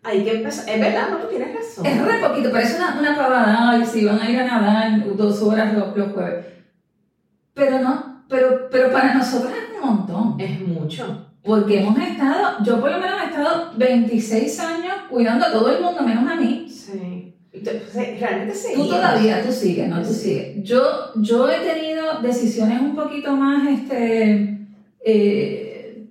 Hay 0.02 0.24
que 0.24 0.38
empezar, 0.38 0.68
es 0.68 0.80
verdad, 0.80 1.08
no, 1.08 1.18
tú 1.18 1.28
tienes 1.28 1.54
razón. 1.54 1.86
Es 1.86 2.04
re 2.04 2.18
poquito, 2.18 2.50
parece 2.50 2.78
una, 2.78 2.98
una 2.98 3.16
pavada, 3.16 3.70
ay, 3.70 3.86
si 3.86 4.04
van 4.04 4.20
a 4.20 4.28
ir 4.28 4.40
a 4.40 4.44
nadar 4.44 5.16
dos 5.16 5.40
horas 5.40 5.72
los, 5.72 5.96
los 5.96 6.12
jueves. 6.12 6.46
Pero 7.54 7.78
no, 7.78 8.24
pero, 8.28 8.68
pero 8.72 8.90
para 8.90 9.14
nosotros 9.14 9.52
montón. 9.52 9.63
Es 10.44 10.60
mucho. 10.60 11.30
Porque 11.42 11.80
hemos 11.80 11.98
estado, 11.98 12.56
yo 12.64 12.80
por 12.80 12.90
lo 12.90 12.98
menos 12.98 13.20
he 13.22 13.26
estado 13.26 13.72
26 13.76 14.60
años 14.60 14.94
cuidando 15.10 15.44
a 15.46 15.52
todo 15.52 15.70
el 15.76 15.82
mundo, 15.82 16.02
menos 16.02 16.30
a 16.30 16.36
mí. 16.36 16.66
Sí. 16.68 17.34
Realmente 18.18 18.54
sí. 18.54 18.68
Tú 18.74 18.88
todavía, 18.88 19.42
tú 19.44 19.52
sigues, 19.52 19.88
¿no? 19.88 20.02
Tú 20.02 20.12
sigues. 20.12 20.62
Yo, 20.64 20.82
yo 21.16 21.48
he 21.48 21.58
tenido 21.60 22.20
decisiones 22.22 22.80
un 22.80 22.96
poquito 22.96 23.36
más, 23.36 23.68
este, 23.68 24.58
eh, 25.04 26.06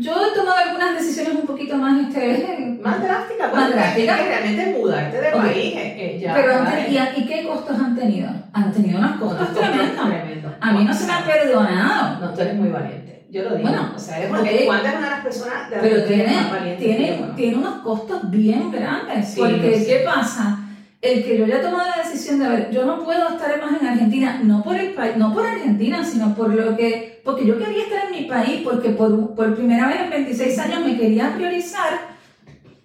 yo 0.00 0.12
he 0.12 0.34
tomado 0.36 0.56
algunas 0.56 0.94
decisiones 0.96 1.34
un 1.34 1.46
poquito 1.46 1.76
más, 1.76 2.08
este, 2.08 2.78
Más 2.82 3.02
drástica, 3.02 3.48
Más 3.48 3.64
porque 3.66 3.74
drástica. 3.78 4.16
es 4.16 4.22
que 4.22 4.28
realmente 4.28 4.78
mudarte 4.78 5.20
de 5.20 5.28
Ok. 5.28 5.40
país 5.42 5.74
eh, 5.76 5.96
eh, 6.16 6.20
ya. 6.20 6.34
pero 6.34 6.52
teni- 6.64 6.88
¿y, 7.16 7.20
y 7.20 7.26
qué 7.26 7.46
costos 7.46 7.78
han 7.78 7.96
tenido? 7.96 8.28
Han 8.52 8.72
tenido 8.72 8.98
unos 8.98 9.12
costos 9.20 9.48
tremendos. 9.54 10.52
A 10.60 10.72
mí 10.72 10.84
no 10.84 10.94
se 10.94 11.06
me 11.06 11.12
ha 11.12 11.24
perdonado. 11.24 12.20
No, 12.20 12.34
tú 12.34 12.40
eres 12.40 12.54
muy 12.56 12.68
valiente. 12.68 13.07
Yo 13.30 13.42
lo 13.42 13.56
digo. 13.56 13.68
Bueno, 13.68 13.92
o 13.94 13.98
sea, 13.98 14.18
ok. 14.18 14.28
porque 14.28 14.66
Wanda 14.68 14.90
es 14.90 14.98
una 14.98 15.04
de 15.04 15.10
las 15.10 15.24
personas 15.24 15.70
de 15.70 15.76
las 15.76 15.84
Pero 15.84 16.04
tiene, 16.04 16.34
más 16.34 16.50
valientes 16.50 16.86
que 16.86 16.94
tiene, 16.94 17.20
tiene 17.36 17.56
unos 17.56 17.74
costos 17.82 18.30
bien 18.30 18.70
grandes. 18.70 19.28
Sí, 19.28 19.40
porque. 19.40 19.84
¿qué 19.86 20.02
pasa? 20.04 20.58
El 21.00 21.22
que 21.22 21.38
yo 21.38 21.44
haya 21.44 21.62
tomado 21.62 21.86
la 21.86 22.02
decisión 22.02 22.40
de, 22.40 22.46
a 22.46 22.48
ver, 22.48 22.70
yo 22.72 22.84
no 22.84 23.04
puedo 23.04 23.28
estar 23.28 23.62
más 23.62 23.80
en 23.80 23.86
Argentina, 23.86 24.40
no 24.42 24.64
por 24.64 24.74
el 24.74 24.94
país, 24.94 25.16
no 25.16 25.32
por 25.32 25.46
Argentina, 25.46 26.04
sino 26.04 26.34
por 26.34 26.52
lo 26.52 26.76
que, 26.76 27.20
porque 27.22 27.46
yo 27.46 27.56
quería 27.56 27.84
estar 27.84 28.06
en 28.06 28.22
mi 28.22 28.28
país, 28.28 28.62
porque 28.64 28.88
por, 28.90 29.34
por 29.36 29.54
primera 29.54 29.86
vez 29.86 30.00
en 30.00 30.10
26 30.10 30.58
años 30.58 30.84
me 30.84 30.98
quería 30.98 31.32
priorizar, 31.36 32.00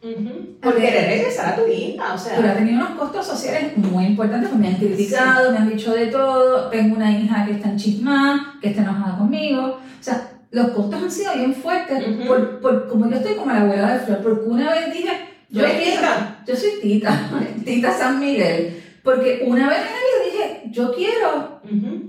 Ujú. 0.03 0.57
Por 0.61 0.75
querer 0.75 1.05
regresar 1.05 1.53
a 1.53 1.55
tu 1.55 1.65
hija, 1.71 2.13
o 2.13 2.17
sea. 2.17 2.33
pero 2.35 2.49
ha 2.49 2.53
tenido 2.55 2.75
unos 2.77 2.99
costos 2.99 3.25
sociales 3.25 3.77
muy 3.77 4.05
importantes, 4.05 4.49
pues 4.49 4.59
me 4.61 4.67
han 4.67 4.75
criticado, 4.75 5.51
me 5.51 5.57
han 5.59 5.69
dicho 5.69 5.93
de 5.93 6.07
todo, 6.07 6.69
tengo 6.69 6.95
una 6.97 7.11
hija 7.11 7.45
que 7.45 7.53
está 7.53 7.69
en 7.69 7.77
chismá, 7.77 8.57
que 8.61 8.69
está 8.69 8.81
enojada 8.81 9.17
conmigo, 9.17 9.63
o 9.65 10.03
sea, 10.03 10.29
los 10.51 10.67
costos 10.69 11.01
han 11.03 11.09
sido 11.11 11.33
bien 11.35 11.53
fuertes, 11.55 12.03
por, 12.27 12.59
por, 12.59 12.87
como 12.87 13.09
yo 13.09 13.15
estoy 13.15 13.35
como 13.35 13.51
la 13.51 13.61
abuela 13.61 13.93
de 13.93 13.99
Flor, 13.99 14.19
porque 14.21 14.45
una 14.49 14.69
vez 14.71 14.93
dije, 14.93 15.11
Yo 15.49 15.61
yo 15.61 15.65
eres 15.67 15.81
quiero, 15.81 16.01
tita. 16.01 16.43
yo 16.47 16.55
soy 16.55 16.69
tita, 16.81 17.29
tita 17.65 17.91
San 17.97 18.19
Miguel, 18.19 18.83
porque 19.03 19.43
una 19.47 19.69
vez 19.69 19.77
en 19.79 19.83
la 19.85 19.89
vida 19.89 20.25
dije, 20.31 20.63
yo 20.71 20.93
quiero, 20.93 21.61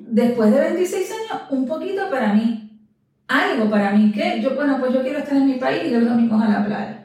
después 0.08 0.52
de 0.52 0.60
26 0.60 1.10
años, 1.12 1.42
un 1.50 1.66
poquito 1.66 2.10
para 2.10 2.32
mí, 2.34 2.70
algo 3.28 3.70
para 3.70 3.92
mí, 3.92 4.12
que 4.12 4.40
yo, 4.42 4.54
bueno, 4.54 4.78
pues 4.80 4.92
yo 4.92 5.02
quiero 5.02 5.18
estar 5.20 5.36
en 5.36 5.46
mi 5.46 5.54
país 5.54 5.82
y 5.84 5.86
ir 5.88 5.98
los 5.98 6.08
domingos 6.10 6.42
a 6.42 6.48
la 6.48 6.66
playa. 6.66 7.03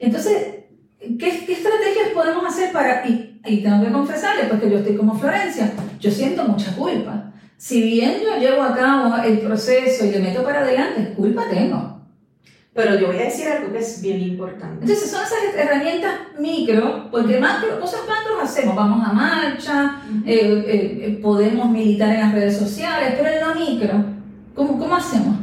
Entonces, 0.00 0.64
¿qué, 0.98 1.44
qué 1.46 1.52
estrategias 1.52 2.08
podemos 2.14 2.44
hacer 2.44 2.72
para, 2.72 3.06
y, 3.06 3.38
y 3.46 3.62
tengo 3.62 3.84
que 3.84 3.92
confesarle, 3.92 4.44
porque 4.44 4.70
yo 4.70 4.78
estoy 4.78 4.96
como 4.96 5.18
Florencia, 5.18 5.72
yo 6.00 6.10
siento 6.10 6.44
mucha 6.44 6.74
culpa. 6.74 7.32
Si 7.58 7.82
bien 7.82 8.14
yo 8.22 8.38
llevo 8.38 8.62
a 8.62 8.74
cabo 8.74 9.22
el 9.22 9.40
proceso 9.40 10.06
y 10.06 10.10
le 10.10 10.20
meto 10.20 10.42
para 10.42 10.60
adelante, 10.60 11.12
culpa 11.14 11.44
tengo. 11.50 12.00
Pero 12.72 12.98
yo 12.98 13.08
voy 13.08 13.18
a 13.18 13.24
decir 13.24 13.48
algo 13.48 13.70
que 13.72 13.80
es 13.80 14.00
bien 14.00 14.20
importante. 14.22 14.78
Entonces 14.80 15.10
son 15.10 15.22
esas 15.22 15.54
herramientas 15.54 16.12
micro, 16.38 17.10
porque 17.10 17.38
macro, 17.38 17.78
cosas 17.78 18.00
macros 18.08 18.38
hacemos, 18.42 18.74
vamos 18.74 19.06
a 19.06 19.12
marcha, 19.12 20.00
eh, 20.24 20.64
eh, 20.66 21.00
eh, 21.02 21.18
podemos 21.20 21.68
militar 21.68 22.14
en 22.14 22.20
las 22.20 22.32
redes 22.32 22.56
sociales, 22.56 23.14
pero 23.18 23.28
en 23.28 23.40
lo 23.46 23.54
micro, 23.54 24.04
¿cómo, 24.54 24.78
cómo 24.78 24.96
hacemos? 24.96 25.36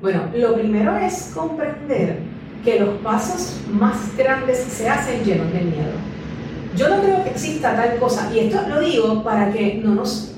Bueno, 0.00 0.30
lo 0.34 0.54
primero 0.54 0.96
es 0.96 1.32
comprender 1.34 2.20
que 2.64 2.80
los 2.80 2.90
pasos 2.98 3.60
más 3.70 4.16
grandes 4.16 4.58
se 4.58 4.88
hacen 4.88 5.24
llenos 5.24 5.52
de 5.52 5.60
miedo. 5.60 5.92
Yo 6.76 6.88
no 6.88 7.02
creo 7.02 7.24
que 7.24 7.30
exista 7.30 7.74
tal 7.74 7.98
cosa, 7.98 8.30
y 8.32 8.40
esto 8.40 8.60
lo 8.68 8.80
digo 8.80 9.22
para 9.22 9.52
que 9.52 9.80
no 9.82 9.94
nos 9.94 10.34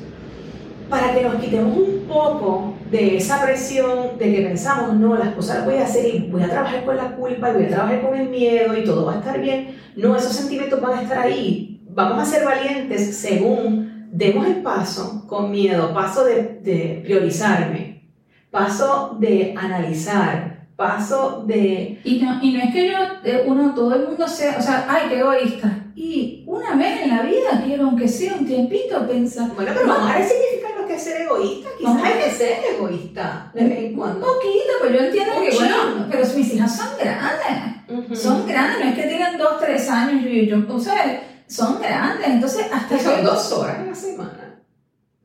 para 0.90 1.14
que 1.14 1.22
nos 1.22 1.37
quitemos 1.37 1.76
un 1.76 2.04
poco 2.09 2.74
de 2.90 3.16
esa 3.16 3.40
presión 3.40 4.18
de 4.18 4.35
que 4.35 4.42
pensamos, 4.42 4.94
no, 4.94 5.16
las 5.16 5.35
cosas 5.35 5.59
las 5.59 5.64
voy 5.64 5.76
a 5.76 5.85
hacer 5.85 6.14
y 6.14 6.18
voy 6.28 6.42
a 6.42 6.50
trabajar 6.50 6.85
con 6.85 6.96
la 6.96 7.14
culpa 7.14 7.50
y 7.50 7.54
voy 7.54 7.64
a 7.64 7.68
trabajar 7.68 8.02
con 8.02 8.18
el 8.18 8.28
miedo 8.28 8.76
y 8.76 8.85
todo 8.85 9.06
va 9.06 9.14
a 9.14 9.18
estar 9.18 9.40
bien. 9.40 9.76
No, 9.94 10.16
esos 10.16 10.33
sentimientos 10.33 10.80
van 10.80 10.98
a 10.98 11.02
estar 11.02 11.18
ahí. 11.18 11.80
Vamos 11.90 12.18
a 12.18 12.24
ser 12.24 12.44
valientes 12.44 13.16
según 13.16 14.09
demos 14.11 14.46
el 14.46 14.56
paso 14.62 15.24
con 15.28 15.52
miedo, 15.52 15.94
paso 15.94 16.24
de, 16.24 16.59
de 16.62 17.00
priorizarme, 17.04 18.11
paso 18.50 19.16
de 19.20 19.54
analizar, 19.56 20.49
paso 20.80 21.44
de... 21.46 22.00
Y 22.04 22.20
no, 22.20 22.38
y 22.42 22.52
no 22.54 22.60
es 22.62 22.72
que 22.72 22.86
yo, 22.90 22.96
eh, 23.22 23.44
uno, 23.46 23.74
todo 23.74 23.94
el 23.94 24.06
mundo 24.08 24.26
sea, 24.26 24.56
o 24.58 24.62
sea, 24.62 24.86
ay, 24.88 25.10
qué 25.10 25.18
egoísta. 25.18 25.84
Y 25.94 26.42
una 26.46 26.74
vez 26.74 27.02
en 27.02 27.10
la 27.10 27.20
vida 27.22 27.62
quiero, 27.66 27.84
aunque 27.84 28.08
sea 28.08 28.32
un 28.38 28.46
tiempito, 28.46 29.06
pensar, 29.06 29.50
Bueno, 29.54 29.72
pero 29.74 29.86
vamos 29.86 30.10
a 30.10 30.14
resignificar 30.16 30.70
lo 30.80 30.86
que 30.86 30.94
es 30.94 31.02
ser 31.02 31.20
egoísta. 31.20 31.68
Quizás 31.78 32.02
hay 32.02 32.12
que 32.24 32.30
ser 32.30 32.58
egoísta 32.74 33.50
de 33.52 33.64
vez 33.64 33.78
en 33.78 33.84
un 33.90 33.94
cuando. 33.96 34.20
poquito, 34.26 34.72
pues 34.80 34.92
yo 34.94 34.98
entiendo 35.00 35.32
que, 35.42 35.50
Un 35.50 35.56
bueno, 35.56 36.06
pero 36.10 36.22
mis 36.34 36.54
hijas 36.54 36.76
son 36.76 36.88
grandes. 36.98 38.18
Son 38.18 38.46
grandes, 38.48 38.78
no 38.82 38.90
es 38.90 38.94
que 38.96 39.02
tengan 39.02 39.36
dos, 39.36 39.60
tres 39.60 39.86
años 39.90 40.24
y 40.24 40.46
yo, 40.46 40.56
o 40.66 40.80
sea, 40.80 41.22
son 41.46 41.78
grandes. 41.82 42.26
Entonces, 42.26 42.66
hasta 42.72 42.98
son 42.98 43.16
que- 43.16 43.22
dos 43.22 43.52
horas 43.52 43.80
en 43.80 43.86
la 43.88 43.94
semana. 43.94 44.62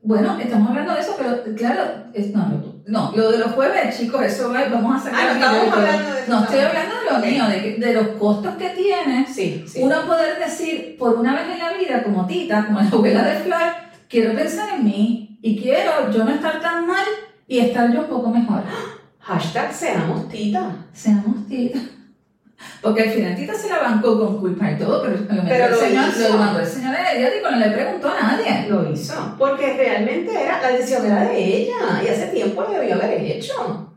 Bueno, 0.02 0.38
estamos 0.38 0.68
hablando 0.68 0.92
de 0.94 1.00
eso, 1.00 1.14
pero 1.16 1.42
claro, 1.56 1.82
es- 2.12 2.30
no, 2.34 2.46
no, 2.46 2.75
no, 2.86 3.12
lo 3.16 3.30
de 3.32 3.38
los 3.38 3.52
jueves, 3.52 3.98
chicos, 3.98 4.22
eso 4.22 4.52
va- 4.52 4.68
vamos 4.70 4.96
a 5.00 5.04
sacar. 5.04 5.20
Ah, 5.20 5.34
no 5.34 5.38
estamos 5.56 5.72
hablando 5.76 6.12
de 6.14 6.20
eso. 6.22 6.30
No, 6.32 6.44
estoy 6.44 6.58
hablando 6.60 6.94
de 7.00 7.10
lo 7.10 7.18
Ok. 7.18 7.24
mío, 7.26 7.44
de, 7.48 7.76
de 7.86 7.92
los 7.94 8.06
costos 8.18 8.54
que 8.56 8.68
tiene 8.70 9.26
Sí, 9.26 9.64
sí. 9.66 9.80
uno 9.82 10.06
poder 10.06 10.38
decir, 10.38 10.96
por 10.98 11.14
una 11.16 11.34
vez 11.34 11.44
en 11.52 11.58
la 11.58 11.72
vida, 11.72 12.02
como 12.02 12.26
Tita, 12.26 12.66
como 12.66 12.80
la 12.80 12.88
abuela 12.88 13.22
de 13.24 13.34
Flor, 13.40 13.72
quiero 14.08 14.34
pensar 14.34 14.68
en 14.74 14.84
mí 14.84 15.38
y 15.42 15.60
quiero 15.60 16.10
yo 16.12 16.24
no 16.24 16.30
estar 16.30 16.60
tan 16.60 16.86
mal 16.86 17.04
y 17.48 17.58
estar 17.58 17.92
yo 17.92 18.00
un 18.00 18.06
poco 18.06 18.30
mejor. 18.30 18.62
Hashtag 19.20 19.72
seamos 19.72 20.28
tita. 20.28 20.70
Seamos 20.92 21.46
Tita. 21.48 21.78
Porque 22.80 23.02
al 23.02 23.10
final 23.10 23.36
Tita 23.36 23.54
se 23.54 23.68
la 23.68 23.80
bancó 23.80 24.18
con 24.18 24.38
culpa 24.38 24.70
y 24.70 24.76
todo, 24.76 25.02
pero 25.02 25.14
lo, 25.16 25.42
metió 25.42 25.42
Pero 25.48 25.64
el 25.66 25.70
lo 25.72 25.78
señor, 25.78 26.04
hizo. 26.08 26.28
lo 26.28 26.38
mandó 26.38 26.60
el 26.60 26.66
señor 26.66 26.92
mediático, 26.92 27.50
no 27.50 27.58
le 27.58 27.70
preguntó 27.70 28.08
a 28.08 28.20
nadie. 28.22 28.66
Lo 28.68 28.90
hizo. 28.90 29.34
Porque 29.38 29.74
realmente 29.76 30.30
era, 30.42 30.62
la 30.62 30.68
decisión 30.68 31.04
era 31.06 31.24
de 31.24 31.38
ella. 31.38 31.74
Y 32.04 32.08
hace 32.08 32.26
tiempo 32.28 32.62
lo 32.62 32.70
debió 32.70 32.94
haber 32.94 33.20
hecho. 33.20 33.92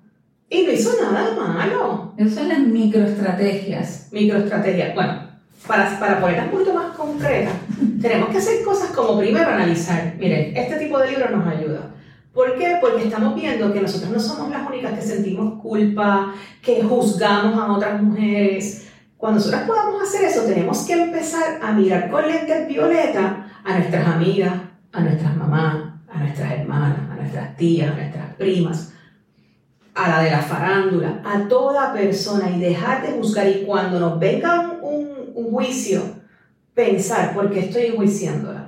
Y 0.50 0.63
no 0.63 0.72
hizo 0.72 0.91
nada 1.02 1.36
malo. 1.36 2.13
Esas 2.17 2.34
son 2.34 2.50
las 2.50 2.60
microestrategias. 2.60 4.08
Microestrategia. 4.12 4.93
Bueno, 4.95 5.30
para, 5.67 6.00
para 6.00 6.19
ponerlas 6.19 6.45
un 6.45 6.52
poquito 6.52 6.74
más 6.74 6.95
concretas, 6.95 7.54
tenemos 8.02 8.30
que 8.30 8.38
hacer 8.38 8.63
cosas 8.63 8.89
como 8.91 9.19
primero 9.19 9.50
analizar. 9.50 10.15
Miren, 10.17 10.56
este 10.58 10.78
tipo 10.78 10.98
de 11.00 11.12
libros 11.12 11.32
nos 11.32 11.48
ayuda. 11.48 11.91
¿Por 12.34 12.58
qué? 12.58 12.78
Porque 12.80 13.04
estamos 13.06 13.36
viendo 13.36 13.74
que 13.74 13.82
nosotros 13.82 14.12
no 14.12 14.20
somos 14.20 14.50
las 14.52 14.68
únicas 14.68 14.94
que 14.94 15.02
sentimos 15.02 15.60
culpa, 15.62 16.34
que 16.62 16.84
juzgamos 16.84 17.60
a 17.60 17.72
otras 17.72 18.02
mujeres. 18.02 18.88
Cuando 19.18 19.39
nosotras 19.39 19.63
podamos 19.68 20.04
hacer 20.04 20.26
eso, 20.26 20.44
tenemos 20.44 20.80
que 20.86 20.94
empezar 20.94 21.60
a 21.62 21.72
mirar 21.74 22.10
con 22.10 22.26
lentes 22.28 22.68
violeta 22.68 23.52
a 23.63 23.78
nuestras 23.78 24.08
amigas, 24.08 24.54
a 24.94 25.02
nuestras 25.02 25.36
mamás, 25.36 25.76
a 26.12 26.20
nuestras 26.20 26.52
hermanas, 26.54 27.00
a 27.12 27.15
nuestras 27.15 27.58
tías, 27.58 27.92
a 27.92 27.96
nuestras 27.96 28.34
primas, 28.36 28.94
a 29.96 30.08
la 30.08 30.22
de 30.24 30.32
la 30.32 30.42
farándula, 30.42 31.22
a 31.26 31.48
toda 31.48 31.92
persona 31.92 32.50
y 32.52 32.60
dejar 32.60 33.02
de 33.06 33.13
juzgar. 33.13 33.48
Y 33.50 33.63
cuando 33.65 34.00
nos 34.00 34.18
venga 34.20 34.60
un, 34.62 34.78
un- 34.84 35.10
un 35.36 35.52
juicio, 35.52 36.02
pensar, 36.74 37.34
¿por 37.34 37.50
qué 37.52 37.60
estoy 37.62 37.88
enjuiciándola? 37.88 38.59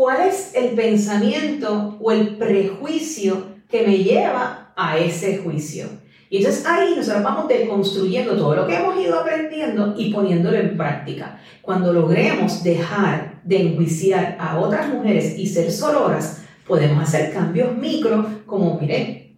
¿Cuál 0.00 0.28
es 0.28 0.54
el 0.54 0.70
pensamiento 0.70 1.98
o 2.00 2.10
el 2.10 2.38
prejuicio 2.38 3.48
que 3.68 3.86
me 3.86 3.98
lleva 3.98 4.72
a 4.74 4.96
ese 4.96 5.36
juicio? 5.36 5.88
Y 6.30 6.38
entonces 6.38 6.64
ahí 6.64 6.94
nosotros 6.96 7.22
vamos 7.22 7.48
deconstruyendo 7.48 8.34
todo 8.34 8.56
lo 8.56 8.66
que 8.66 8.76
hemos 8.76 8.98
ido 8.98 9.20
aprendiendo 9.20 9.94
y 9.98 10.10
poniéndolo 10.10 10.56
en 10.56 10.74
práctica. 10.74 11.38
Cuando 11.60 11.92
logremos 11.92 12.64
dejar 12.64 13.42
de 13.44 13.60
enjuiciar 13.60 14.38
a 14.40 14.58
otras 14.58 14.88
mujeres 14.88 15.38
y 15.38 15.46
ser 15.46 15.70
sororas, 15.70 16.44
podemos 16.66 17.02
hacer 17.02 17.34
cambios 17.34 17.76
micro, 17.76 18.26
como 18.46 18.80
miren, 18.80 19.36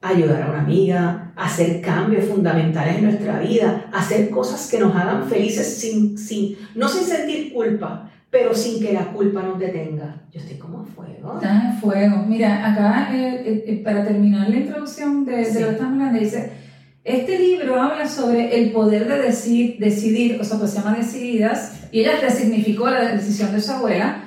ayudar 0.00 0.42
a 0.42 0.50
una 0.50 0.60
amiga, 0.60 1.32
hacer 1.34 1.80
cambios 1.80 2.26
fundamentales 2.26 2.98
en 2.98 3.02
nuestra 3.02 3.40
vida, 3.40 3.90
hacer 3.92 4.30
cosas 4.30 4.70
que 4.70 4.78
nos 4.78 4.94
hagan 4.94 5.28
felices 5.28 5.76
sin, 5.76 6.16
sin, 6.16 6.56
no 6.76 6.88
sin 6.88 7.02
sentir 7.02 7.52
culpa, 7.52 8.12
pero 8.30 8.54
sin 8.54 8.80
que 8.80 8.92
la 8.92 9.06
culpa 9.12 9.42
nos 9.42 9.58
detenga. 9.58 10.22
Yo 10.32 10.40
estoy 10.40 10.58
como 10.58 10.80
a 10.80 10.84
fuego. 10.84 11.40
En 11.42 11.78
fuego. 11.80 12.24
Mira, 12.26 12.72
acá, 12.72 13.08
eh, 13.14 13.42
eh, 13.44 13.64
eh, 13.66 13.80
para 13.82 14.04
terminar 14.04 14.50
la 14.50 14.56
introducción 14.56 15.24
de, 15.24 15.36
de 15.36 15.44
Sí. 15.44 15.60
lo 15.60 15.66
que 15.68 15.72
estamos 15.72 15.92
hablando, 15.94 16.20
dice, 16.20 16.52
este 17.04 17.38
libro 17.38 17.80
habla 17.80 18.06
sobre 18.06 18.60
el 18.60 18.70
poder 18.72 19.08
de 19.08 19.18
decir, 19.22 19.76
decidir, 19.78 20.38
o 20.40 20.44
sea, 20.44 20.58
pues 20.58 20.72
se 20.72 20.78
llama 20.78 20.96
Decididas, 20.96 21.72
y 21.90 22.00
ella 22.00 22.20
resignificó 22.20 22.90
la 22.90 23.12
decisión 23.12 23.52
de 23.52 23.60
su 23.62 23.72
abuela. 23.72 24.24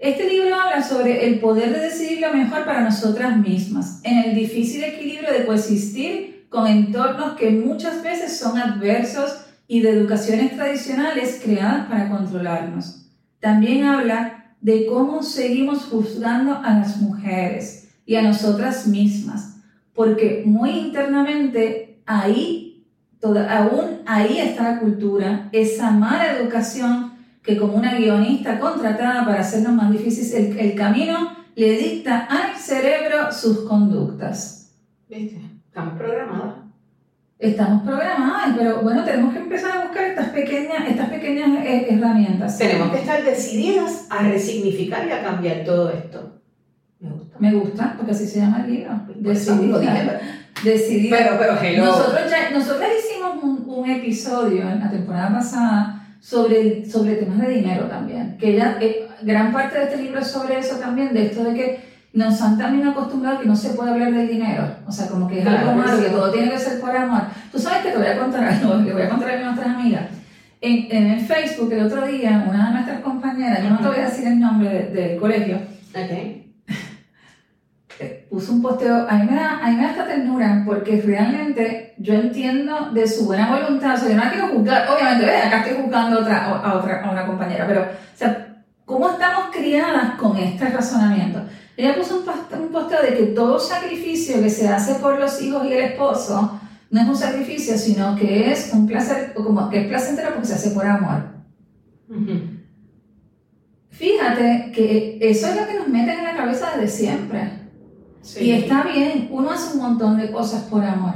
Este 0.00 0.28
libro 0.28 0.54
habla 0.60 0.82
sobre 0.82 1.26
el 1.28 1.38
poder 1.38 1.72
de 1.72 1.78
decidir 1.78 2.20
lo 2.20 2.34
mejor 2.34 2.64
para 2.64 2.80
nosotras 2.80 3.38
mismas, 3.38 4.00
en 4.02 4.18
el 4.18 4.34
difícil 4.34 4.82
equilibrio 4.82 5.32
de 5.32 5.46
coexistir 5.46 6.46
con 6.48 6.66
entornos 6.66 7.34
que 7.36 7.50
muchas 7.50 8.02
veces 8.02 8.36
son 8.36 8.58
adversos 8.58 9.46
y 9.68 9.80
de 9.80 9.90
educaciones 9.90 10.56
tradicionales 10.56 11.40
creadas 11.42 11.86
para 11.86 12.08
controlarnos. 12.10 13.03
También 13.44 13.84
habla 13.84 14.54
de 14.62 14.86
cómo 14.86 15.22
seguimos 15.22 15.84
juzgando 15.84 16.62
a 16.64 16.78
las 16.78 16.96
mujeres 16.96 17.90
y 18.06 18.14
a 18.14 18.22
nosotras 18.22 18.86
mismas, 18.86 19.58
porque 19.92 20.44
muy 20.46 20.70
internamente 20.70 22.00
ahí, 22.06 22.86
toda, 23.20 23.54
aún 23.54 23.98
ahí 24.06 24.38
está 24.38 24.62
la 24.62 24.80
cultura, 24.80 25.50
esa 25.52 25.90
mala 25.90 26.38
educación 26.38 27.12
que 27.42 27.58
como 27.58 27.74
una 27.74 27.98
guionista 27.98 28.58
contratada 28.58 29.26
para 29.26 29.42
hacernos 29.42 29.74
más 29.74 29.92
difícil 29.92 30.24
el, 30.34 30.58
el 30.58 30.74
camino, 30.74 31.36
le 31.54 31.76
dicta 31.76 32.20
al 32.20 32.56
cerebro 32.56 33.30
sus 33.30 33.68
conductas. 33.68 34.72
¿Viste? 35.06 35.38
Estamos 35.66 35.98
programadas. 35.98 36.63
Estamos 37.38 37.82
programadas, 37.82 38.54
pero 38.56 38.80
bueno, 38.82 39.04
tenemos 39.04 39.32
que 39.32 39.40
empezar 39.40 39.76
a 39.78 39.84
buscar 39.86 40.04
estas 40.04 40.28
pequeñas, 40.28 40.88
estas 40.88 41.08
pequeñas 41.10 41.64
eh, 41.64 41.86
herramientas. 41.90 42.56
Tenemos 42.56 42.90
que 42.92 42.98
estar 43.00 43.22
decididas 43.24 44.06
a 44.08 44.22
resignificar 44.22 45.06
y 45.06 45.10
a 45.10 45.22
cambiar 45.22 45.64
todo 45.64 45.90
esto. 45.90 46.40
Me 47.00 47.10
gusta. 47.10 47.36
Me 47.40 47.52
gusta, 47.52 47.94
porque 47.96 48.12
así 48.12 48.26
se 48.26 48.40
llama 48.40 48.62
el 48.64 48.72
libro. 48.72 49.00
Pero- 49.06 49.30
Decidida. 50.64 51.16
Pero, 51.18 51.36
pero, 51.38 51.58
hello. 51.60 51.84
Nosotros, 51.86 52.30
ya, 52.30 52.50
nosotros 52.50 52.88
hicimos 52.98 53.42
un, 53.42 53.64
un 53.66 53.90
episodio 53.90 54.62
en 54.62 54.80
la 54.80 54.90
temporada 54.90 55.32
pasada 55.32 56.06
sobre, 56.20 56.86
sobre 56.88 57.16
temas 57.16 57.40
de 57.40 57.48
dinero 57.48 57.84
también, 57.86 58.38
que 58.38 58.54
ya 58.54 58.78
eh, 58.80 59.08
gran 59.22 59.52
parte 59.52 59.76
de 59.76 59.84
este 59.84 59.96
libro 59.98 60.20
es 60.20 60.28
sobre 60.28 60.58
eso 60.58 60.76
también, 60.76 61.12
de 61.12 61.26
esto 61.26 61.44
de 61.44 61.54
que 61.54 61.93
nos 62.14 62.40
han 62.40 62.56
también 62.56 62.86
acostumbrado 62.88 63.40
que 63.40 63.46
no 63.46 63.56
se 63.56 63.70
puede 63.70 63.90
hablar 63.90 64.12
del 64.12 64.28
dinero, 64.28 64.64
o 64.86 64.92
sea, 64.92 65.08
como 65.08 65.26
que 65.28 65.38
es 65.40 65.44
Claro, 65.44 65.70
algo 65.70 65.82
malo, 65.82 66.00
que 66.00 66.08
todo 66.10 66.30
tiene 66.30 66.50
que 66.50 66.58
ser 66.58 66.80
por 66.80 66.96
amor. 66.96 67.22
Tú 67.52 67.58
sabes 67.58 67.78
que 67.82 67.90
te 67.90 67.98
voy 67.98 68.06
a 68.06 68.18
contar 68.18 68.44
algo, 68.44 68.74
le 68.84 68.92
voy 68.92 69.02
a 69.02 69.08
contar 69.08 69.30
a 69.30 69.40
nuestras 69.44 69.66
amigas. 69.74 70.04
En, 70.60 70.86
en 70.96 71.10
el 71.10 71.20
Facebook 71.20 71.70
el 71.72 71.84
otro 71.86 72.06
día, 72.06 72.46
una 72.48 72.66
de 72.68 72.72
nuestras 72.72 73.00
compañeras, 73.00 73.62
yo 73.62 73.70
no 73.70 73.78
te 73.80 73.88
voy 73.88 73.98
a 73.98 74.04
decir 74.06 74.26
el 74.28 74.40
nombre 74.40 74.68
de- 74.70 74.88
del 74.90 75.20
colegio, 75.20 75.56
Ok. 75.56 76.10
eh, 78.00 78.26
puso 78.30 78.52
un 78.52 78.62
posteo, 78.62 79.06
a 79.08 79.14
mí, 79.14 79.26
me 79.30 79.36
da, 79.36 79.58
a 79.62 79.68
mí 79.70 79.76
me 79.76 79.82
da 79.82 79.90
esta 79.90 80.06
ternura 80.06 80.62
porque 80.66 81.00
realmente 81.04 81.94
yo 81.98 82.14
entiendo 82.14 82.90
de 82.92 83.06
su 83.06 83.26
buena 83.26 83.48
voluntad, 83.50 83.94
o 83.94 83.96
sea, 83.98 84.08
yo 84.08 84.16
no 84.16 84.24
la 84.24 84.30
quiero 84.30 84.48
juzgar, 84.48 84.88
obviamente, 84.88 85.26
¿ves? 85.26 85.44
acá 85.46 85.60
estoy 85.60 85.82
juzgando 85.82 86.18
a 86.18 86.20
otra, 86.22 86.44
a, 86.46 86.74
otra, 86.74 87.02
a 87.04 87.10
una 87.10 87.26
compañera, 87.26 87.66
pero, 87.68 87.82
o 87.82 88.16
sea, 88.16 88.46
¿cómo 88.84 89.10
estamos 89.10 89.46
criadas 89.52 90.14
con 90.16 90.36
este 90.36 90.68
razonamiento? 90.68 91.40
Ella 91.76 91.96
puso 91.96 92.18
un, 92.18 92.24
post- 92.24 92.52
un 92.52 92.68
posteo 92.68 93.02
de 93.02 93.14
que 93.16 93.22
todo 93.26 93.58
sacrificio 93.58 94.40
que 94.40 94.50
se 94.50 94.68
hace 94.68 94.94
por 94.96 95.18
los 95.18 95.40
hijos 95.42 95.64
y 95.66 95.72
el 95.72 95.84
esposo 95.84 96.60
no 96.90 97.00
es 97.00 97.08
un 97.08 97.16
sacrificio, 97.16 97.76
sino 97.76 98.14
que 98.14 98.52
es 98.52 98.70
un 98.72 98.86
placer, 98.86 99.32
o 99.36 99.42
como 99.44 99.68
que 99.68 99.80
es 99.80 99.86
placentero 99.88 100.30
porque 100.30 100.46
se 100.46 100.54
hace 100.54 100.70
por 100.70 100.86
amor. 100.86 101.24
Fíjate 103.90 104.72
que 104.74 105.18
eso 105.20 105.48
es 105.48 105.56
lo 105.56 105.66
que 105.66 105.74
nos 105.74 105.88
meten 105.88 106.18
en 106.18 106.24
la 106.24 106.36
cabeza 106.36 106.70
desde 106.76 106.88
siempre. 106.88 107.50
Sí. 108.22 108.44
Y 108.44 108.52
está 108.52 108.84
bien, 108.84 109.28
uno 109.30 109.50
hace 109.50 109.74
un 109.76 109.82
montón 109.82 110.16
de 110.16 110.30
cosas 110.30 110.62
por 110.64 110.82
amor, 110.84 111.14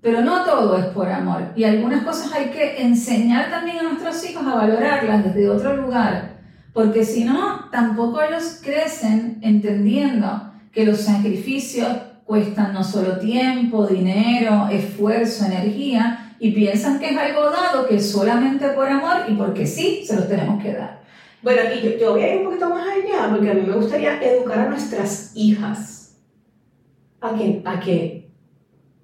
pero 0.00 0.20
no 0.20 0.44
todo 0.44 0.76
es 0.78 0.86
por 0.86 1.08
amor. 1.08 1.52
Y 1.56 1.64
algunas 1.64 2.04
cosas 2.04 2.32
hay 2.32 2.50
que 2.50 2.82
enseñar 2.82 3.50
también 3.50 3.78
a 3.78 3.82
nuestros 3.84 4.28
hijos 4.28 4.44
a 4.46 4.54
valorarlas 4.56 5.24
desde 5.24 5.48
otro 5.48 5.76
lugar, 5.76 6.39
porque 6.72 7.04
si 7.04 7.24
no, 7.24 7.68
tampoco 7.70 8.20
ellos 8.22 8.60
crecen 8.62 9.38
entendiendo 9.42 10.52
que 10.72 10.86
los 10.86 11.00
sacrificios 11.00 11.88
cuestan 12.24 12.72
no 12.72 12.84
solo 12.84 13.18
tiempo, 13.18 13.86
dinero, 13.86 14.68
esfuerzo, 14.70 15.46
energía, 15.46 16.34
y 16.38 16.52
piensan 16.52 16.98
que 16.98 17.10
es 17.10 17.18
algo 17.18 17.50
dado 17.50 17.86
que 17.86 17.96
es 17.96 18.10
solamente 18.10 18.68
por 18.68 18.88
amor 18.88 19.24
y 19.28 19.34
porque 19.34 19.66
sí, 19.66 20.04
se 20.06 20.16
los 20.16 20.28
tenemos 20.28 20.62
que 20.62 20.72
dar. 20.72 21.00
Bueno, 21.42 21.62
y 21.74 21.98
yo, 21.98 22.12
voy 22.12 22.22
a 22.22 22.34
ir 22.34 22.40
un 22.40 22.44
poquito 22.46 22.70
más 22.70 22.86
allá, 22.86 23.30
porque 23.30 23.50
a 23.50 23.54
mí 23.54 23.62
me 23.66 23.74
gustaría 23.74 24.22
educar 24.22 24.60
a 24.60 24.68
nuestras 24.68 25.32
hijas 25.34 26.18
a 27.20 27.34
que, 27.34 27.62
a 27.64 27.80
que 27.80 28.30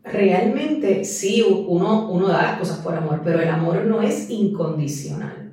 realmente 0.05 1.05
sí, 1.05 1.43
uno, 1.43 2.11
uno 2.11 2.29
da 2.29 2.43
las 2.43 2.59
cosas 2.59 2.79
por 2.79 2.95
amor, 2.95 3.23
pero 3.25 3.41
el 3.41 3.49
amor 3.49 3.85
no 3.85 4.03
es 4.03 4.31
incondicional. 4.31 5.46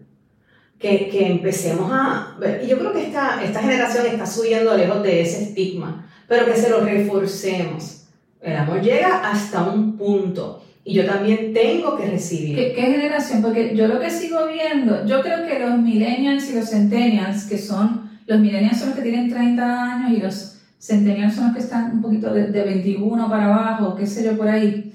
Que, 0.83 1.07
que 1.07 1.27
empecemos 1.27 1.89
a... 1.93 2.35
Y 2.61 2.67
yo 2.67 2.77
creo 2.77 2.91
que 2.91 3.05
esta, 3.05 3.41
esta 3.41 3.61
generación 3.61 4.05
está 4.05 4.25
subiendo 4.25 4.75
lejos 4.75 5.01
de 5.01 5.21
ese 5.21 5.43
estigma, 5.43 6.09
pero 6.27 6.45
que 6.45 6.57
se 6.57 6.69
lo 6.69 6.81
reforcemos. 6.81 8.03
El 8.41 8.57
amor 8.57 8.81
llega 8.81 9.31
hasta 9.31 9.63
un 9.63 9.97
punto 9.97 10.61
y 10.83 10.93
yo 10.93 11.05
también 11.05 11.53
tengo 11.53 11.95
que 11.95 12.07
recibir. 12.07 12.57
¿Qué, 12.57 12.73
qué 12.73 12.81
generación? 12.81 13.41
Porque 13.41 13.73
yo 13.73 13.87
lo 13.87 13.97
que 13.97 14.09
sigo 14.09 14.39
viendo, 14.47 15.05
yo 15.05 15.21
creo 15.21 15.47
que 15.47 15.57
los 15.57 15.77
millennials 15.77 16.49
y 16.49 16.55
los 16.55 16.69
centennials, 16.69 17.45
que 17.45 17.57
son, 17.57 18.11
los 18.27 18.39
millennials 18.41 18.79
son 18.79 18.89
los 18.89 18.97
que 18.97 19.03
tienen 19.03 19.29
30 19.29 19.93
años 19.93 20.11
y 20.11 20.21
los 20.21 20.52
centennials 20.85 21.35
son 21.35 21.45
los 21.45 21.53
que 21.55 21.61
están 21.61 21.91
un 21.93 22.01
poquito 22.01 22.33
de, 22.33 22.47
de 22.47 22.63
21 22.63 23.29
para 23.29 23.45
abajo, 23.45 23.95
qué 23.95 24.05
sé 24.05 24.25
yo, 24.25 24.35
por 24.37 24.47
ahí, 24.49 24.91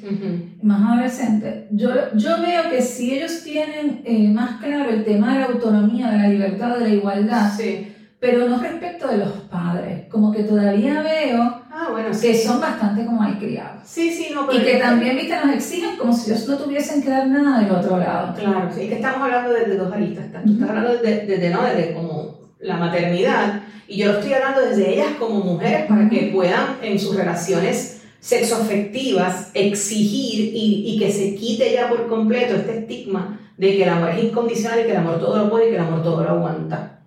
más 0.62 0.83
adolescentes. 0.92 1.64
Yo, 1.70 1.88
yo 2.14 2.42
veo 2.42 2.68
que 2.70 2.83
si 2.83 3.14
ellos 3.14 3.42
tienen 3.42 4.03
eh, 4.05 4.29
más 4.29 4.61
claro 4.62 4.90
el 4.90 5.05
tema 5.05 5.33
de 5.35 5.40
la 5.40 5.46
autonomía, 5.46 6.11
de 6.11 6.18
la 6.18 6.29
libertad, 6.29 6.77
de 6.77 6.81
la 6.81 6.88
igualdad, 6.94 7.51
Sí. 7.57 7.94
pero 8.20 8.48
no 8.48 8.59
respecto 8.59 9.09
de 9.09 9.18
los 9.18 9.31
padres, 9.51 10.09
como 10.11 10.31
que 10.33 10.42
todavía 10.42 11.01
veo 11.03 11.62
Ah, 11.70 11.88
bueno, 11.92 12.12
sí. 12.12 12.27
que 12.27 12.35
son 12.37 12.61
bastante 12.61 13.07
como 13.07 13.20
malcriados. 13.20 13.83
Sí, 13.87 14.11
sí, 14.12 14.27
no, 14.35 14.46
pero 14.46 14.59
Y 14.61 14.64
que 14.64 14.74
también, 14.79 15.16
viste, 15.16 15.37
nos 15.42 15.55
exigen 15.55 15.96
como 15.96 16.12
si 16.12 16.31
ellos 16.33 16.48
no 16.48 16.57
tuviesen 16.59 17.01
que 17.01 17.09
dar 17.09 17.27
nada 17.29 17.61
del 17.61 17.70
otro 17.70 17.96
lado. 17.98 18.35
Claro, 18.35 18.68
sí, 18.74 18.83
es 18.83 18.88
que 18.88 18.94
estamos 18.96 19.22
hablando 19.22 19.53
desde 19.53 19.77
dos 19.77 19.92
aristas. 19.92 20.27
Estás- 20.27 20.68
hablando 20.68 20.92
desde, 20.94 21.24
desde, 21.27 21.51
¿no? 21.51 21.62
desde 21.62 21.94
como 21.94 22.28
la 22.61 22.77
maternidad 22.77 23.62
y 23.87 23.97
yo 23.97 24.12
lo 24.12 24.18
estoy 24.18 24.35
hablando 24.35 24.61
desde 24.61 24.92
ellas 24.92 25.12
como 25.18 25.40
mujeres 25.40 25.87
para 25.87 26.09
que 26.11 26.31
puedan 26.33 26.77
en 26.83 26.99
sus 26.99 27.16
relaciones 27.16 28.03
sexoafectivas 28.21 29.51
exigir 29.55 30.53
y, 30.55 30.85
y 30.87 30.99
que 30.99 31.11
se 31.11 31.35
quite 31.35 31.73
ya 31.73 31.88
por 31.88 32.07
completo 32.09 32.57
este 32.57 32.81
estigma 32.81 33.40
de 33.57 33.77
que 33.77 33.83
el 33.83 33.88
amor 33.88 34.11
es 34.11 34.25
incondicional 34.25 34.81
y 34.81 34.85
que 34.85 34.90
el 34.90 34.99
amor 34.99 35.18
todo 35.18 35.38
lo 35.38 35.51
puede 35.51 35.66
y 35.66 35.71
que 35.71 35.77
el 35.77 35.83
amor 35.83 36.03
todo 36.03 36.23
lo 36.23 36.31
aguanta. 36.31 37.01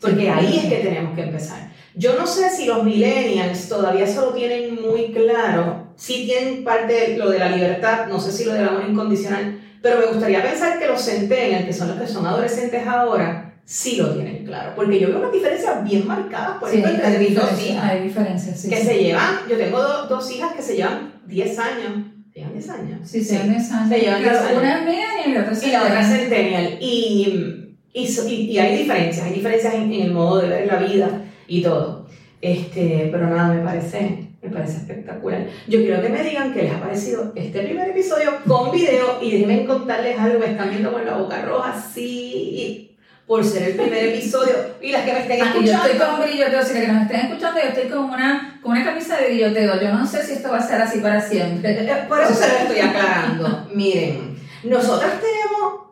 Porque 0.00 0.30
ahí 0.30 0.58
es 0.58 0.66
que 0.66 0.76
tenemos 0.76 1.14
que 1.14 1.22
empezar. 1.22 1.72
Yo 1.94 2.16
no 2.16 2.26
sé 2.26 2.50
si 2.50 2.66
los 2.66 2.84
millennials 2.84 3.68
todavía 3.68 4.04
eso 4.04 4.26
lo 4.26 4.32
tienen 4.32 4.80
muy 4.80 5.10
claro. 5.12 5.88
Sí 5.96 6.26
tienen 6.26 6.62
parte 6.62 6.92
de 6.92 7.16
lo 7.16 7.30
de 7.30 7.40
la 7.40 7.48
libertad, 7.50 8.06
no 8.06 8.20
sé 8.20 8.30
si 8.30 8.44
lo 8.44 8.52
del 8.52 8.68
amor 8.68 8.84
incondicional, 8.88 9.60
pero 9.82 9.98
me 9.98 10.06
gustaría 10.06 10.42
pensar 10.42 10.78
que 10.78 10.86
los 10.86 11.04
centennials, 11.04 11.64
que 11.64 11.72
son 11.72 11.88
los 11.88 11.98
que 11.98 12.06
son 12.06 12.26
adolescentes 12.26 12.86
ahora, 12.86 13.47
sí 13.70 13.96
lo 13.96 14.14
tienen 14.14 14.46
claro. 14.46 14.72
Porque 14.74 14.98
yo 14.98 15.08
veo 15.08 15.18
unas 15.18 15.32
diferencias 15.32 15.84
bien 15.84 16.06
marcadas, 16.06 16.56
por 16.58 16.70
Sí, 16.70 16.78
ejemplo, 16.78 17.04
entre 17.04 17.18
mis 17.20 17.34
dos 17.34 17.62
hijas, 17.62 17.84
hay 17.84 18.02
diferencias, 18.02 18.58
sí. 18.60 18.70
que 18.70 18.76
sí. 18.76 18.86
se 18.86 18.98
llevan, 18.98 19.34
yo 19.48 19.56
tengo 19.58 19.82
do- 19.82 20.06
dos 20.06 20.30
hijas 20.34 20.54
que 20.54 20.62
se 20.62 20.76
llevan 20.76 21.12
10 21.26 21.58
años. 21.58 21.92
¿Se 22.32 22.38
llevan 22.40 22.52
10 22.54 22.68
años? 22.70 22.98
Sí, 23.04 23.22
se 23.22 23.32
llevan 23.34 23.50
10 23.50 23.72
años. 23.72 23.88
Se 23.90 24.00
llevan 24.00 24.22
Claro, 24.22 24.38
10 24.38 24.48
años. 24.50 24.62
Una 24.62 24.74
es 24.78 24.80
millennial 24.86 25.26
y 25.26 25.32
la 25.34 25.40
otra 25.42 25.52
es 25.52 25.62
Y 25.66 25.70
la 25.70 25.82
otra 25.82 26.00
es 26.00 26.06
centennial. 26.08 26.78
Y, 26.80 27.58
y, 27.92 28.00
y, 28.06 28.32
y 28.52 28.58
hay 28.58 28.78
diferencias, 28.78 29.26
hay 29.26 29.32
diferencias 29.34 29.74
en, 29.74 29.92
en 29.92 30.02
el 30.02 30.12
modo 30.12 30.40
de 30.40 30.48
ver 30.48 30.66
la 30.66 30.76
vida 30.76 31.22
y 31.46 31.60
todo. 31.62 32.06
Este, 32.40 33.08
pero 33.12 33.26
nada, 33.28 33.52
me 33.52 33.62
parece, 33.62 34.28
me 34.40 34.48
parece 34.50 34.76
espectacular. 34.78 35.46
Yo 35.66 35.80
quiero 35.80 36.00
que 36.00 36.08
me 36.08 36.22
digan 36.22 36.54
qué 36.54 36.62
les 36.62 36.72
ha 36.72 36.80
parecido 36.80 37.32
este 37.34 37.60
primer 37.62 37.90
episodio 37.90 38.30
con 38.46 38.70
video 38.70 39.18
y 39.20 39.30
déjenme 39.32 39.66
contarles 39.66 40.18
algo. 40.18 40.38
Me 40.38 40.52
están 40.52 40.70
viendo 40.70 40.92
con 40.92 41.04
la 41.04 41.16
boca 41.18 41.42
roja, 41.42 41.74
sí, 41.94 42.87
por 43.28 43.44
ser 43.44 43.62
el 43.62 43.74
primer 43.76 44.04
episodio. 44.06 44.54
Y 44.80 44.90
las 44.90 45.04
que 45.04 45.12
me 45.12 45.20
estén 45.20 45.42
Ah, 45.42 45.50
y 45.50 45.52
yo 45.66 45.72
escuchando. 45.72 45.86
estoy 45.92 46.06
con 46.08 46.20
brilloteo, 46.22 46.62
si 46.64 46.74
la 46.74 46.80
que 46.80 46.88
nos 46.88 47.02
estén 47.02 47.20
escuchando, 47.20 47.60
yo 47.60 47.68
estoy 47.68 47.88
con 47.88 47.98
una, 48.10 48.58
con 48.62 48.72
una 48.72 48.84
camisa 48.84 49.16
de 49.18 49.26
brilloteo. 49.26 49.80
Yo 49.80 49.92
no 49.92 50.06
sé 50.06 50.24
si 50.24 50.32
esto 50.32 50.50
va 50.50 50.58
a 50.58 50.66
ser 50.66 50.80
así 50.80 50.98
para 51.00 51.20
siempre. 51.20 51.74
Por 52.08 52.20
eso 52.22 52.34
se 52.34 52.48
lo 52.48 52.54
estoy 52.58 52.80
aclarando. 52.80 53.68
Miren, 53.74 54.38
nosotras 54.64 55.12
tenemos 55.20 55.82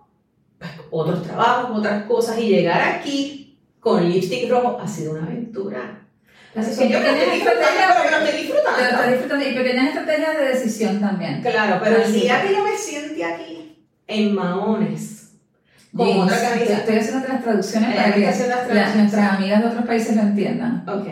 pues, 0.59 0.71
otros 0.91 1.23
trabajos, 1.23 1.79
otras 1.79 2.05
cosas, 2.07 2.39
y 2.39 2.49
llegar 2.49 2.81
aquí 2.81 3.59
con 3.81 4.09
lipstick 4.11 4.51
rojo 4.51 4.81
ha 4.83 4.89
sido 4.89 5.13
una 5.13 5.23
aventura. 5.27 6.01
Así 6.57 6.71
que 6.75 6.89
yo 6.89 6.99
pequeñas 7.01 7.35
disfrutando, 7.35 7.61
estrategias, 7.61 7.97
pero 7.97 8.11
lo 8.11 8.17
estoy 8.17 8.17
pero 8.17 8.27
estoy 8.27 8.41
disfrutando. 8.41 9.11
disfrutando 9.13 9.45
y 9.47 9.55
pequeñas 9.55 9.87
estrategias 9.89 10.37
de 10.39 10.45
decisión 10.47 11.01
también. 11.01 11.43
Claro, 11.43 11.81
pero 11.85 11.97
el 12.03 12.13
día 12.15 12.41
que- 12.43 12.55
yo 12.55 12.65
me 12.65 12.77
siente 12.79 13.23
aquí, 13.23 13.77
en 14.07 14.35
Maones, 14.35 15.16
con 15.97 16.09
otra 16.21 16.41
camisa. 16.41 16.77
Estoy 16.79 16.97
haciendo 16.97 17.29
las 17.29 17.43
traducciones 17.43 17.95
para 17.95 18.09
me 18.09 18.15
que 18.15 18.21
las 18.21 18.39
traducciones. 18.39 18.97
nuestras 18.97 19.33
amigas 19.39 19.63
de 19.63 19.69
otros 19.69 19.85
países 19.87 20.17
lo 20.17 20.23
entiendan. 20.23 20.85
Ok, 20.89 21.07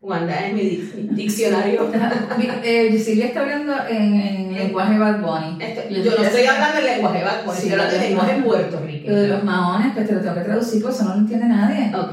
Wanda 0.00 0.46
es 0.46 0.54
mi, 0.54 0.60
dic- 0.62 0.94
mi 0.94 1.14
diccionario. 1.16 1.90
eh, 2.64 2.98
Silvia 2.98 3.26
está 3.26 3.40
hablando 3.40 3.74
en, 3.88 4.14
en 4.20 4.54
lenguaje 4.54 4.98
Bad 4.98 5.20
Bunny. 5.20 5.62
Este, 5.64 5.92
Yo 5.94 6.02
yo 6.04 6.16
no 6.16 6.22
estoy 6.22 6.46
hablando 6.46 6.78
en 6.78 6.84
lenguaje 6.84 7.24
bad, 7.24 7.40
Sí, 7.44 7.50
estoy 7.56 7.70
hablando 7.72 7.94
en 7.96 8.02
lenguaje 8.02 8.42
puertorriqueño. 8.42 9.12
Lo 9.12 9.20
de 9.20 9.28
los 9.28 9.44
maones, 9.44 9.92
pues 9.94 10.06
te 10.06 10.14
lo 10.14 10.20
tengo 10.20 10.34
que 10.34 10.40
traducir 10.42 10.82
porque 10.82 10.96
eso 10.96 11.04
no 11.04 11.14
lo 11.14 11.20
entiende 11.20 11.46
nadie. 11.46 11.92
Ok. 11.94 12.12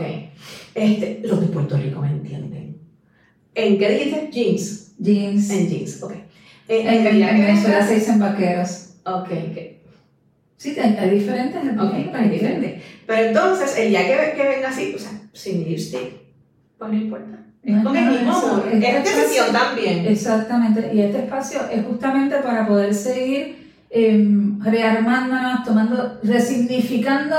Este, 0.74 1.22
los 1.24 1.40
de 1.42 1.48
Puerto 1.48 1.78
Rico 1.78 2.02
me 2.02 2.10
entienden. 2.10 2.78
¿En 3.54 3.78
qué 3.80 3.90
dijiste? 3.90 4.30
Jeans. 4.32 4.92
Jeans. 4.98 5.50
En 5.50 5.70
jeans, 5.70 6.04
ok. 6.04 6.12
Eh, 6.68 6.82
En, 6.82 7.06
en 7.08 7.20
que 7.38 7.42
Venezuela 7.46 7.86
se 7.86 7.96
dicen 7.96 8.20
vaqueros. 8.20 8.96
Ok, 9.06 9.30
ok. 9.52 9.58
Sí, 10.58 10.76
hay, 10.80 10.96
hay 10.98 11.10
diferentes. 11.10 11.62
Ok, 11.80 11.94
es 12.24 12.32
diferente. 12.32 12.82
Pero 13.06 13.28
entonces, 13.28 13.78
el 13.78 13.90
día 13.90 14.02
que, 14.08 14.38
que 14.38 14.48
venga 14.48 14.70
así, 14.70 14.94
o 14.96 15.00
sea, 15.00 15.12
sin 15.34 15.64
lipstick, 15.66 16.14
pues 16.78 16.92
no 16.92 16.98
importa. 16.98 17.40
Es 17.64 17.84
con 17.84 17.98
el 17.98 18.04
Ajá, 18.04 18.12
mismo 18.12 18.32
eso, 18.32 18.48
amor. 18.54 18.70
este 18.72 18.90
Es 18.98 19.04
decisión 19.04 19.46
espacio- 19.48 19.60
también. 19.60 20.06
Exactamente, 20.08 20.92
y 20.94 21.02
este 21.02 21.18
espacio 21.20 21.60
es 21.72 21.84
justamente 21.86 22.36
para 22.38 22.68
poder 22.68 22.94
seguir 22.94 23.66
eh, 23.90 24.28
rearmándonos, 24.60 25.64
tomando, 25.64 26.20
resignificando. 26.24 27.36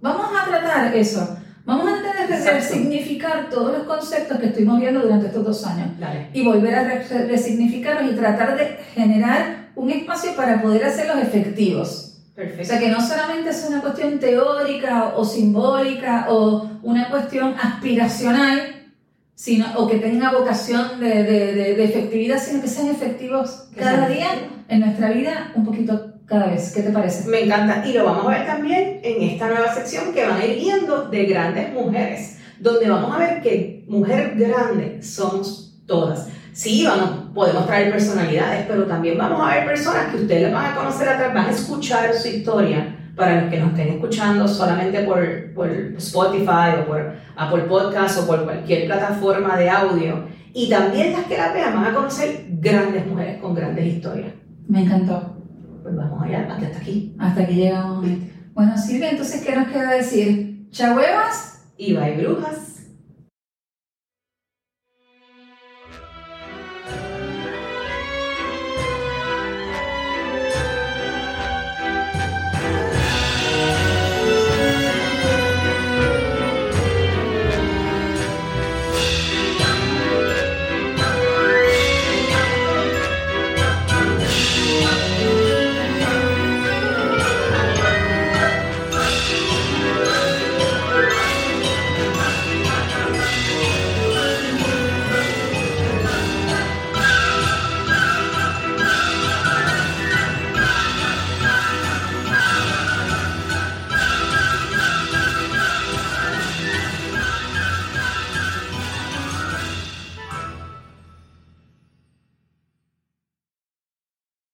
Vamos 0.00 0.26
a 0.40 0.44
tratar 0.48 0.94
eso. 0.94 1.38
Vamos 1.64 1.88
a 1.90 2.26
de 2.26 2.36
de 2.36 2.50
resignificar 2.50 3.48
todos 3.50 3.78
los 3.78 3.86
conceptos 3.86 4.38
que 4.38 4.46
estuvimos 4.46 4.80
viendo 4.80 5.00
durante 5.00 5.26
estos 5.28 5.44
dos 5.44 5.66
años 5.66 5.88
Dale. 5.98 6.28
y 6.34 6.44
volver 6.44 6.74
a 6.74 6.84
re- 6.84 7.26
resignificarlos 7.26 8.12
y 8.12 8.16
tratar 8.16 8.56
de 8.58 8.76
generar 8.94 9.70
un 9.74 9.90
espacio 9.90 10.34
para 10.36 10.60
poder 10.60 10.84
hacerlos 10.84 11.18
efectivos. 11.22 12.13
O 12.34 12.36
Perfecto. 12.36 12.64
sea, 12.64 12.78
que 12.80 12.88
no 12.88 13.00
solamente 13.00 13.50
es 13.50 13.64
una 13.68 13.80
cuestión 13.80 14.18
teórica 14.18 15.14
o 15.16 15.24
simbólica 15.24 16.26
o 16.28 16.68
una 16.82 17.08
cuestión 17.08 17.54
aspiracional, 17.62 18.90
sino, 19.36 19.66
o 19.76 19.86
que 19.88 19.96
tenga 19.98 20.32
vocación 20.32 20.98
de, 21.00 21.22
de- 21.22 21.52
de- 21.54 21.74
de 21.74 21.84
efectividad, 21.84 22.38
sino 22.40 22.60
que 22.60 22.68
sean 22.68 22.88
efectivos 22.88 23.68
cada 23.76 24.08
día 24.08 24.28
en 24.68 24.80
nuestra 24.80 25.10
vida, 25.10 25.52
un 25.54 25.64
poquito 25.64 26.12
cada 26.26 26.46
vez. 26.46 26.72
¿Qué 26.74 26.82
te 26.82 26.90
parece? 26.90 27.28
Me 27.28 27.44
encanta. 27.44 27.84
Y 27.86 27.92
lo 27.92 28.04
vamos 28.04 28.26
a 28.26 28.30
ver 28.30 28.46
también 28.46 29.00
en 29.02 29.22
esta 29.22 29.48
nueva 29.48 29.72
sección 29.72 30.12
que 30.12 30.26
van 30.26 30.40
a 30.40 30.44
ir 30.44 30.58
viendo 30.58 31.08
de 31.08 31.24
grandes 31.26 31.72
mujeres, 31.72 32.38
donde 32.58 32.88
vamos 32.88 33.14
a 33.14 33.18
ver 33.18 33.42
que 33.42 33.84
mujer 33.88 34.34
grande 34.36 35.02
somos 35.02 35.80
todas. 35.86 36.28
Sí, 36.54 36.86
vamos, 36.86 37.32
podemos 37.34 37.66
traer 37.66 37.90
personalidades, 37.90 38.64
pero 38.68 38.84
también 38.84 39.18
vamos 39.18 39.40
a 39.42 39.56
ver 39.56 39.66
personas 39.66 40.06
que 40.06 40.22
ustedes 40.22 40.52
van 40.52 40.72
a 40.72 40.76
conocer 40.76 41.08
atrás, 41.08 41.34
van 41.34 41.46
a 41.46 41.50
escuchar 41.50 42.14
su 42.14 42.28
historia. 42.28 43.00
Para 43.16 43.42
los 43.42 43.50
que 43.50 43.60
nos 43.60 43.70
estén 43.70 43.94
escuchando 43.94 44.48
solamente 44.48 45.02
por, 45.04 45.52
por 45.54 45.68
Spotify 45.98 46.80
o 46.80 46.86
por 46.86 47.14
Apple 47.36 47.62
Podcast 47.64 48.18
o 48.18 48.26
por 48.26 48.44
cualquier 48.44 48.86
plataforma 48.86 49.56
de 49.56 49.70
audio. 49.70 50.24
Y 50.52 50.68
también 50.68 51.12
las 51.12 51.24
que 51.24 51.36
la 51.36 51.52
vean 51.52 51.74
van 51.74 51.86
a 51.86 51.94
conocer 51.94 52.46
grandes 52.48 53.06
mujeres 53.06 53.40
con 53.40 53.54
grandes 53.54 53.86
historias. 53.86 54.32
Me 54.68 54.82
encantó. 54.82 55.36
Pues 55.82 55.94
vamos 55.94 56.22
allá, 56.22 56.48
hasta 56.50 56.78
aquí. 56.78 57.14
Hasta 57.18 57.42
aquí 57.42 57.54
llegamos. 57.54 58.04
Bueno, 58.52 58.76
Silvia, 58.78 59.10
entonces, 59.10 59.44
¿qué 59.44 59.54
nos 59.54 59.68
queda 59.68 59.90
decir? 59.92 60.68
¿Chahuevas? 60.70 61.68
Y 61.76 61.94
bye, 61.94 62.16
brujas. 62.16 62.63